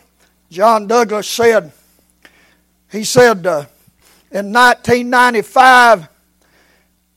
[0.51, 1.71] John Douglas said,
[2.91, 3.65] he said, uh,
[4.35, 6.09] in 1995,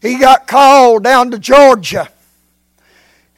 [0.01, 2.09] he got called down to Georgia.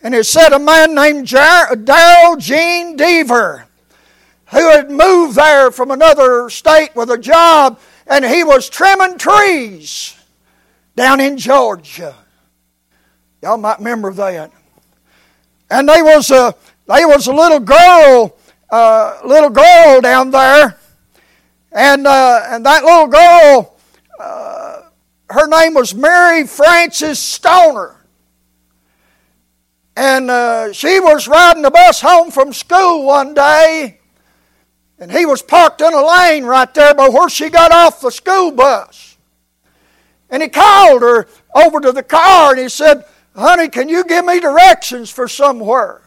[0.02, 3.64] And it said a man named Darrell Gene Devier,
[4.50, 10.14] who had moved there from another state with a job, and he was trimming trees
[10.94, 12.14] down in Georgia.
[13.40, 14.52] Y'all might remember that.
[15.70, 16.54] And there was a
[16.86, 18.36] there was a little girl,
[18.70, 20.76] uh, little girl down there
[21.72, 23.69] and, uh, and that little girl,
[24.20, 24.82] uh,
[25.30, 27.96] her name was Mary Frances Stoner.
[29.96, 33.98] And uh, she was riding the bus home from school one day,
[34.98, 38.10] and he was parked in a lane right there by where she got off the
[38.10, 39.16] school bus.
[40.30, 43.04] And he called her over to the car and he said,
[43.34, 46.02] Honey, can you give me directions for somewhere?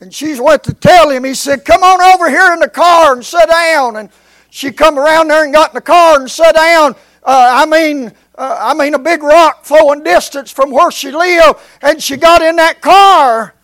[0.00, 3.12] And she went to tell him, he said, Come on over here in the car
[3.12, 3.96] and sit down.
[3.96, 4.08] And
[4.50, 6.94] she come around there and got in the car and sat down.
[7.22, 11.58] Uh, I mean, uh, I mean a big rock flowing distance from where she lived,
[11.82, 13.54] and she got in that car,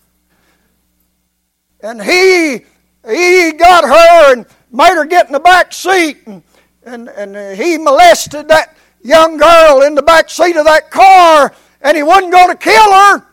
[1.81, 2.65] and he
[3.07, 6.43] he got her and made her get in the back seat, and
[6.85, 11.97] and, and he molested that young girl in the back seat of that car, and
[11.97, 13.27] he wasn't going to kill her.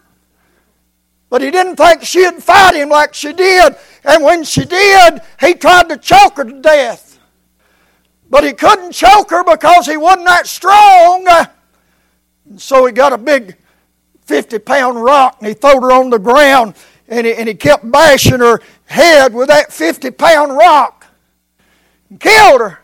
[1.29, 3.75] But he didn't think she'd fight him like she did.
[4.03, 7.12] And when she did, he tried to choke her to death.
[8.29, 11.27] But he couldn't choke her because he wasn't that strong.
[12.49, 13.57] And so he got a big
[14.25, 16.75] 50 pound rock and he threw her on the ground
[17.07, 21.05] and he, and he kept bashing her head with that 50 pound rock
[22.09, 22.79] and killed her.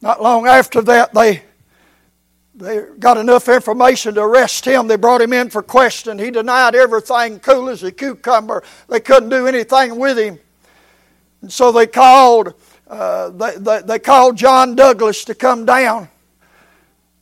[0.00, 1.42] Not long after that, they,
[2.54, 4.88] they got enough information to arrest him.
[4.88, 6.18] They brought him in for question.
[6.18, 8.64] He denied everything, cool as a cucumber.
[8.88, 10.38] They couldn't do anything with him.
[11.40, 12.54] And so they called,
[12.92, 16.10] uh, they, they, they called John Douglas to come down.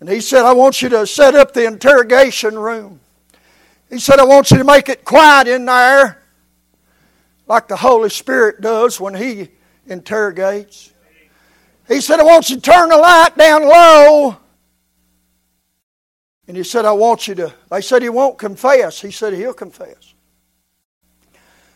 [0.00, 2.98] And he said, I want you to set up the interrogation room.
[3.88, 6.22] He said, I want you to make it quiet in there,
[7.46, 9.48] like the Holy Spirit does when He
[9.86, 10.92] interrogates.
[11.86, 14.36] He said, I want you to turn the light down low.
[16.48, 17.54] And he said, I want you to.
[17.70, 19.00] They said, He won't confess.
[19.00, 20.14] He said, He'll confess.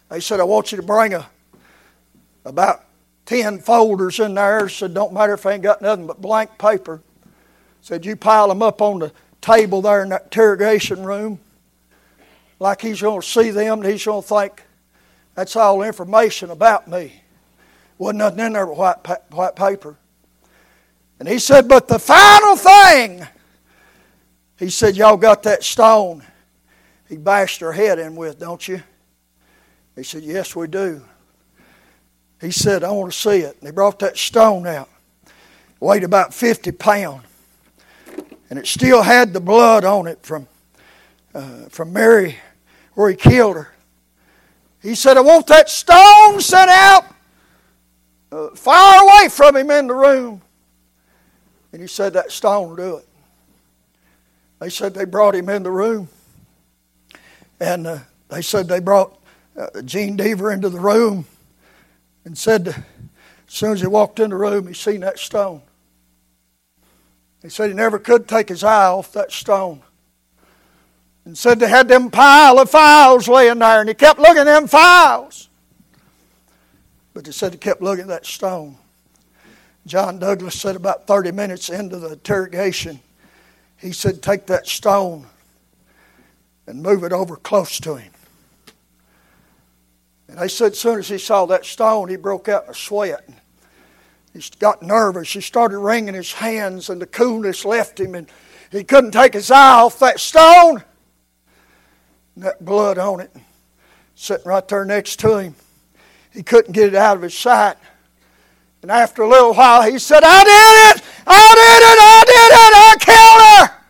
[0.09, 1.29] They said, I want you to bring a,
[2.45, 2.85] about
[3.27, 4.69] 10 folders in there.
[4.69, 7.03] Said, Don't matter if I ain't got nothing but blank paper.
[7.81, 11.39] Said, You pile them up on the table there in that interrogation room
[12.59, 14.63] like he's going to see them and he's going to think
[15.35, 17.13] that's all information about me.
[17.99, 19.97] Wasn't nothing in there but white, pa- white paper.
[21.19, 23.27] And he said, But the final thing,
[24.59, 26.25] he said, Y'all got that stone
[27.09, 28.83] he bashed her head in with, don't you?
[29.95, 31.03] He said, Yes, we do.
[32.45, 33.57] He said, I want to see it.
[33.59, 34.89] And he brought that stone out.
[35.81, 37.25] weighed about 50 pounds
[38.51, 40.47] and it still had the blood on it from,
[41.35, 42.37] uh, from Mary
[42.93, 43.75] where he killed her.
[44.83, 47.05] He said, I want that stone sent out
[48.31, 50.43] uh, far away from him in the room.
[51.73, 53.09] And he said, That stone will do it.
[54.61, 56.09] They said they brought him in the room.
[57.59, 59.19] And uh, they said they brought
[59.57, 61.27] uh, Gene Devier into the room
[62.25, 65.63] and said, as soon as he walked in the room, he seen that stone.
[67.43, 69.83] He said he never could take his eye off that stone.
[71.27, 74.45] And said they had them pile of files laying there, and he kept looking at
[74.45, 75.49] them files.
[77.13, 78.77] But he said he kept looking at that stone.
[79.87, 83.01] John Douglas said about 30 minutes into the interrogation,
[83.77, 85.27] he said, Take that stone
[86.67, 88.14] and move it over close to him.
[90.29, 92.75] And they said, as soon as he saw that stone, he broke out in a
[92.75, 93.29] sweat.
[94.33, 95.33] He got nervous.
[95.33, 98.29] He started wringing his hands, and the coolness left him, and
[98.71, 100.83] he couldn't take his eye off that stone.
[102.35, 103.31] And that blood on it,
[104.17, 105.55] sitting right there next to him.
[106.33, 107.77] He couldn't get it out of his sight.
[108.83, 111.05] And after a little while, he said, I did it!
[111.27, 111.99] I did it!
[112.03, 112.75] I did it!
[112.75, 113.85] I killed her!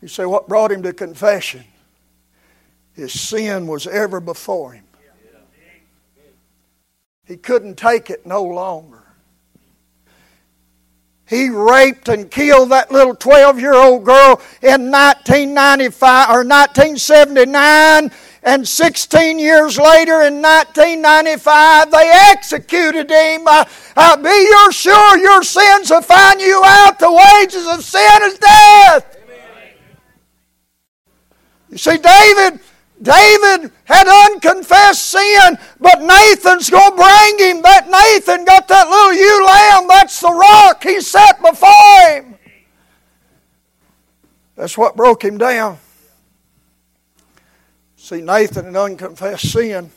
[0.00, 1.64] You say, what brought him to confession?
[2.94, 4.84] His sin was ever before him.
[7.26, 9.02] He couldn't take it no longer.
[11.26, 18.10] He raped and killed that little 12 year old girl in 1995 or 1979,
[18.42, 23.48] and 16 years later in 1995 they executed him.
[23.48, 23.64] Uh,
[23.96, 26.98] uh, be you sure your sins will find you out.
[26.98, 29.16] The wages of sin is death.
[29.24, 29.38] Amen.
[31.70, 32.60] You see, David
[33.04, 37.62] David had unconfessed sin, but Nathan's going to bring him.
[37.62, 39.88] That Nathan got that little ewe lamb.
[39.88, 42.34] That's the rock he set before him.
[44.56, 45.78] That's what broke him down.
[47.96, 49.90] See, Nathan an unconfessed sin,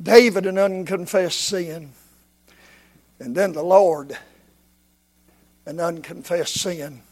[0.00, 1.92] David an unconfessed sin,
[3.18, 4.16] and then the Lord
[5.66, 7.02] an unconfessed sin.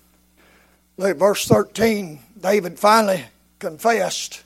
[0.97, 2.21] Look verse 13.
[2.41, 3.25] David finally
[3.59, 4.44] confessed.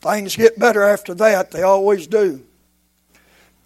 [0.00, 2.44] Things get better after that, they always do.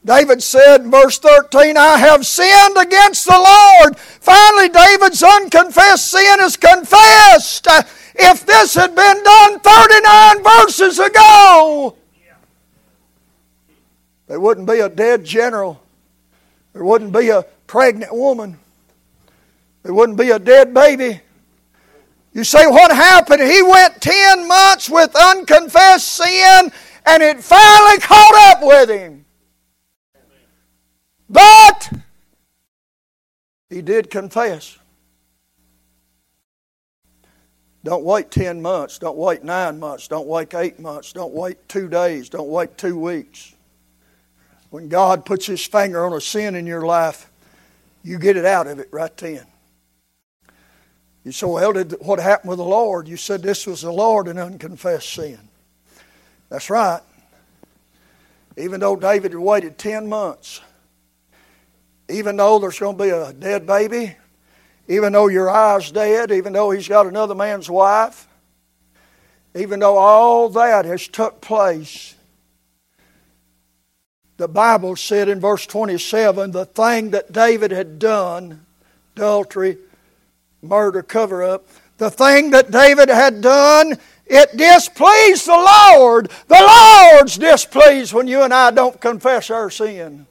[0.04, 3.96] David said in verse 13, I have sinned against the Lord.
[3.98, 7.66] Finally, David's unconfessed sin is confessed.
[8.14, 11.96] If this had been done 39 verses ago,
[14.26, 15.80] there wouldn't be a dead general.
[16.74, 18.58] There wouldn't be a pregnant woman.
[19.84, 21.20] There wouldn't be a dead baby.
[22.34, 23.42] You say, what happened?
[23.42, 26.72] He went 10 months with unconfessed sin
[27.06, 29.24] and it finally caught up with him.
[31.30, 31.92] But
[33.70, 34.78] he did confess.
[37.84, 38.98] Don't wait 10 months.
[38.98, 40.08] Don't wait 9 months.
[40.08, 41.12] Don't wait 8 months.
[41.12, 42.28] Don't wait 2 days.
[42.28, 43.54] Don't wait 2 weeks.
[44.70, 47.30] When God puts His finger on a sin in your life,
[48.02, 49.46] you get it out of it right then.
[51.24, 53.08] You say, well, did, what happened with the Lord?
[53.08, 55.40] You said this was the Lord an unconfessed sin.
[56.50, 57.00] That's right.
[58.56, 60.60] Even though David had waited 10 months,
[62.10, 64.16] even though there's going to be a dead baby,
[64.86, 68.28] even though Uriah's dead, even though he's got another man's wife,
[69.54, 72.14] even though all that has took place,
[74.36, 78.66] the Bible said in verse 27 the thing that David had done,
[79.16, 79.78] adultery,
[80.64, 81.66] murder, cover up,
[81.98, 86.30] the thing that David had done, it displeased the Lord.
[86.48, 90.26] The Lord's displeased when you and I don't confess our sin.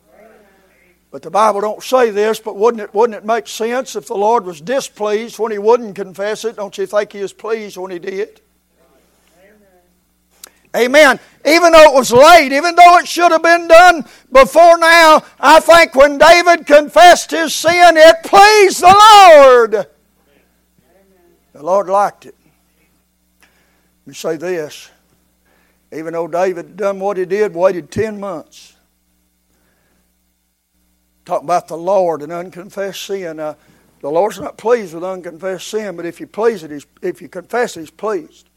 [1.12, 4.16] But the Bible don't say this, but wouldn't it, wouldn't it make sense if the
[4.16, 6.56] Lord was displeased when he wouldn't confess it?
[6.56, 8.42] Don't you think he was pleased when he did?
[10.76, 11.20] Amen.
[11.46, 15.60] Even though it was late, even though it should have been done before now, I
[15.60, 19.88] think when David confessed his sin, it pleased the Lord.
[21.54, 22.36] The Lord liked it.
[23.42, 24.90] Let me say this.
[25.94, 28.76] Even though David done what he did, waited 10 months.
[31.26, 33.40] Talk about the Lord and unconfessed sin.
[33.40, 33.54] Uh,
[34.02, 37.78] the Lord's not pleased with unconfessed sin, but if you please it, if you confess
[37.78, 38.50] it, He's pleased.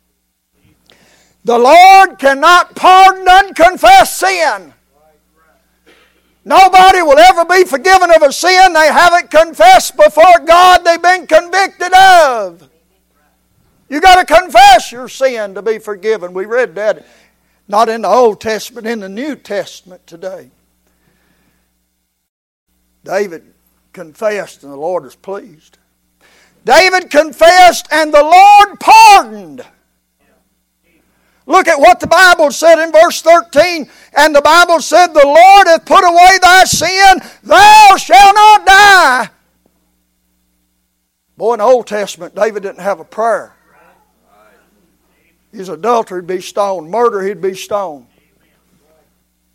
[1.45, 4.73] The Lord cannot pardon unconfessed sin.
[6.45, 11.27] Nobody will ever be forgiven of a sin they haven't confessed before God they've been
[11.27, 12.69] convicted of.
[13.89, 16.33] You got to confess your sin to be forgiven.
[16.33, 17.07] We read that
[17.69, 20.51] not in the Old Testament, in the New Testament today.
[23.05, 23.55] David
[23.93, 25.79] confessed and the Lord was pleased.
[26.65, 29.65] David confessed and the Lord pardoned.
[31.49, 33.89] Look at what the Bible said in verse 13.
[34.17, 39.31] And the Bible said, The Lord hath put away thy sin, thou shalt not die.
[41.37, 43.56] Boy, in the Old Testament, David didn't have a prayer.
[45.57, 46.91] His adultery, he'd be stoned.
[46.91, 48.07] Murder, he'd be stoned.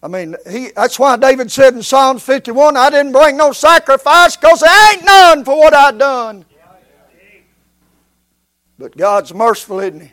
[0.04, 4.36] I mean, he, that's why David said in Psalms 51, I didn't bring no sacrifice
[4.36, 6.46] because there ain't none for what I done.
[8.80, 10.12] But God's merciful, isn't He?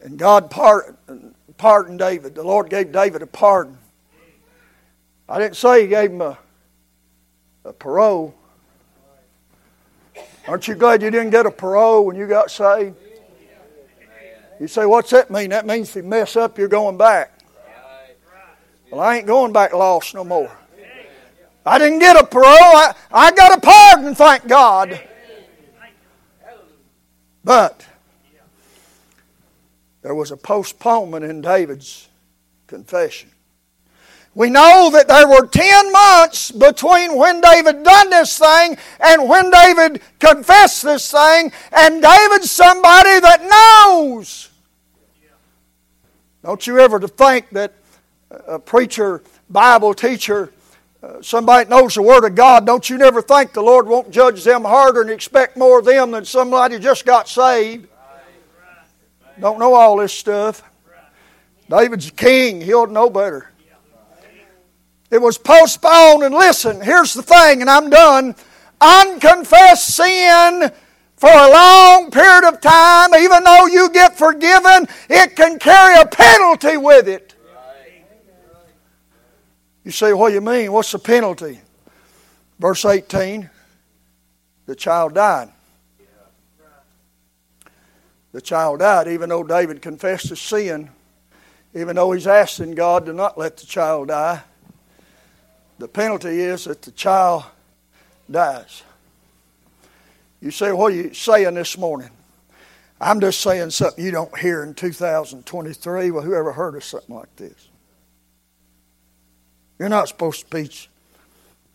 [0.00, 2.34] And God pardoned David.
[2.34, 3.76] The Lord gave David a pardon.
[5.28, 6.38] I didn't say He gave him a,
[7.66, 8.34] a parole.
[10.48, 12.96] Aren't you glad you didn't get a parole when you got saved?
[14.62, 15.50] You say, what's that mean?
[15.50, 17.36] That means if you mess up, you're going back.
[18.92, 20.56] Well, I ain't going back lost no more.
[21.66, 22.46] I didn't get a parole.
[22.46, 25.00] I, I got a pardon, thank God.
[27.42, 27.84] But
[30.00, 32.08] there was a postponement in David's
[32.68, 33.32] confession.
[34.32, 39.50] We know that there were 10 months between when David done this thing and when
[39.50, 44.50] David confessed this thing, and David's somebody that knows.
[46.42, 47.72] Don't you ever think that
[48.48, 50.52] a preacher, Bible teacher,
[51.02, 54.42] uh, somebody knows the Word of God, don't you never think the Lord won't judge
[54.42, 57.86] them harder and expect more of them than somebody just got saved?
[59.40, 60.62] Don't know all this stuff.
[61.68, 62.60] David's king.
[62.60, 63.50] He'll know better.
[65.10, 68.34] It was postponed, and listen, here's the thing, and I'm done.
[68.80, 70.72] Unconfessed sin
[71.22, 76.04] for a long period of time, even though you get forgiven, it can carry a
[76.04, 77.36] penalty with it.
[79.84, 80.72] You say, what do you mean?
[80.72, 81.60] What's the penalty?
[82.58, 83.48] Verse 18
[84.66, 85.50] the child died.
[88.32, 90.90] The child died, even though David confessed his sin,
[91.72, 94.42] even though he's asking God to not let the child die.
[95.78, 97.44] The penalty is that the child
[98.28, 98.82] dies.
[100.42, 102.10] You say, What are you saying this morning?
[103.00, 106.10] I'm just saying something you don't hear in 2023.
[106.10, 107.68] Well, whoever heard of something like this?
[109.78, 110.90] You're not supposed to preach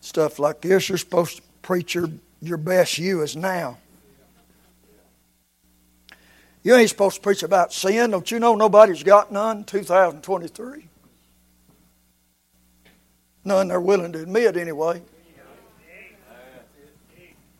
[0.00, 0.88] stuff like this.
[0.88, 2.10] You're supposed to preach your,
[2.40, 3.78] your best you as now.
[6.62, 8.10] You ain't supposed to preach about sin.
[8.10, 10.88] Don't you know nobody's got none in 2023?
[13.44, 15.02] None they're willing to admit, anyway.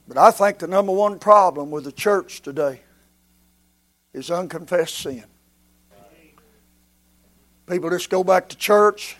[0.08, 2.80] But I think the number one problem with the church today
[4.14, 5.24] is unconfessed sin.
[7.66, 9.18] People just go back to church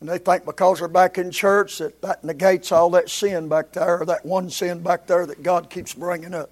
[0.00, 3.70] and they think because they're back in church that that negates all that sin back
[3.72, 6.50] there, or that one sin back there that God keeps bringing up.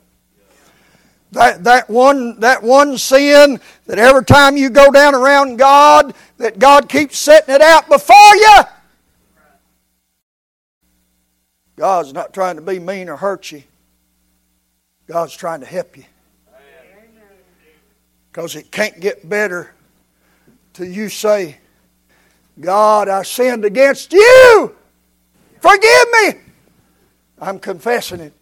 [1.32, 6.58] That, that, one, that one sin that every time you go down around God, that
[6.58, 8.60] God keeps setting it out before you.
[11.78, 13.62] God's not trying to be mean or hurt you.
[15.06, 16.04] God's trying to help you.
[18.30, 19.72] Because it can't get better
[20.74, 21.58] till you say,
[22.58, 24.74] God, I sinned against you.
[25.60, 26.40] Forgive me.
[27.40, 28.32] I'm confessing it.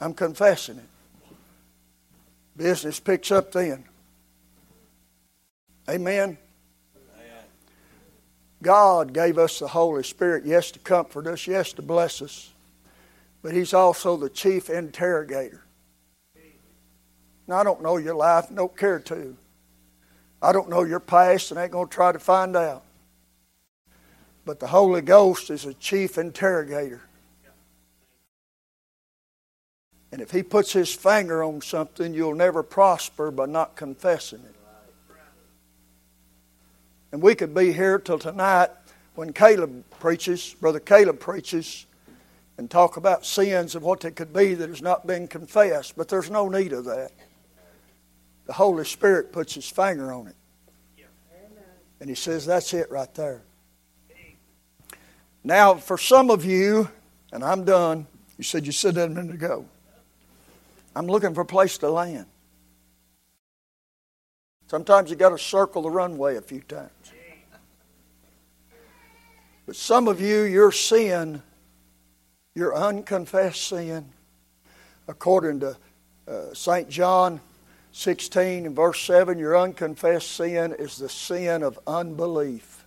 [0.00, 0.84] I'm confessing it.
[2.56, 3.84] Business picks up then.
[5.88, 6.38] Amen.
[8.62, 12.52] God gave us the Holy Spirit, yes, to comfort us, yes, to bless us,
[13.42, 15.64] but He's also the chief interrogator.
[17.46, 19.36] Now, I don't know your life, don't care to.
[20.42, 22.84] I don't know your past and ain't going to try to find out.
[24.44, 27.02] But the Holy Ghost is a chief interrogator.
[30.10, 34.57] And if He puts His finger on something, you'll never prosper by not confessing it.
[37.12, 38.70] And we could be here till tonight
[39.14, 41.86] when Caleb preaches, Brother Caleb preaches,
[42.58, 45.96] and talk about sins and what they could be that has not been confessed.
[45.96, 47.12] But there's no need of that.
[48.46, 50.36] The Holy Spirit puts His finger on it.
[52.00, 53.42] And He says, That's it right there.
[55.44, 56.90] Now, for some of you,
[57.32, 58.06] and I'm done,
[58.36, 59.64] you said you said that a minute ago.
[60.94, 62.26] I'm looking for a place to land.
[64.68, 66.90] Sometimes you got to circle the runway a few times.
[69.64, 71.42] But some of you, your sin,
[72.54, 74.10] your unconfessed sin,
[75.06, 75.76] according to
[76.26, 76.88] uh, St.
[76.88, 77.40] John
[77.92, 82.84] 16 and verse 7, your unconfessed sin is the sin of unbelief.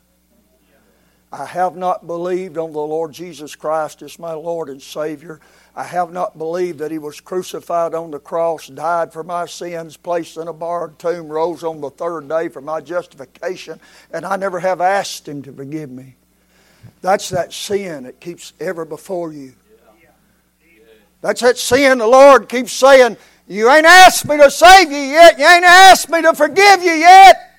[1.32, 5.40] I have not believed on the Lord Jesus Christ as my Lord and Savior.
[5.76, 9.96] I have not believed that He was crucified on the cross, died for my sins,
[9.96, 13.80] placed in a barred tomb, rose on the third day for my justification,
[14.12, 16.16] and I never have asked Him to forgive me.
[17.02, 19.54] That's that sin that keeps ever before you.
[21.22, 23.16] That's that sin the Lord keeps saying,
[23.48, 25.38] You ain't asked me to save you yet.
[25.38, 27.52] You ain't asked me to forgive you yet.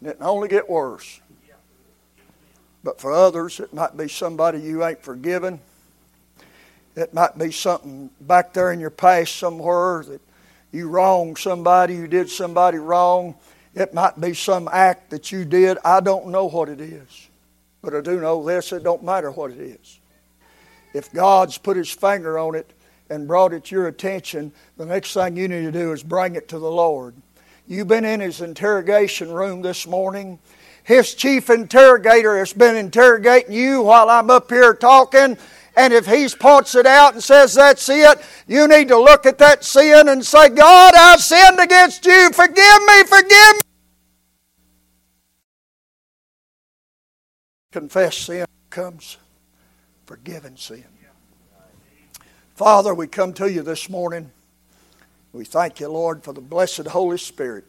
[0.00, 1.20] And it can only get worse.
[2.82, 5.60] But for others, it might be somebody you ain't forgiven.
[6.96, 10.20] It might be something back there in your past somewhere that
[10.72, 13.34] you wronged somebody, you did somebody wrong.
[13.74, 15.76] It might be some act that you did.
[15.84, 17.28] I don't know what it is.
[17.82, 20.00] But I do know this it don't matter what it is.
[20.94, 22.72] If God's put his finger on it
[23.10, 26.34] and brought it to your attention, the next thing you need to do is bring
[26.34, 27.14] it to the Lord.
[27.68, 30.38] You've been in his interrogation room this morning.
[30.84, 35.36] His chief interrogator has been interrogating you while I'm up here talking.
[35.76, 38.18] And if he points it out and says that's it,
[38.48, 42.30] you need to look at that sin and say, God, I've sinned against you.
[42.32, 43.60] Forgive me, forgive me.
[47.72, 49.18] Confess sin comes
[50.06, 50.84] forgiven sin.
[52.54, 54.30] Father, we come to you this morning.
[55.32, 57.64] We thank you, Lord, for the blessed Holy Spirit.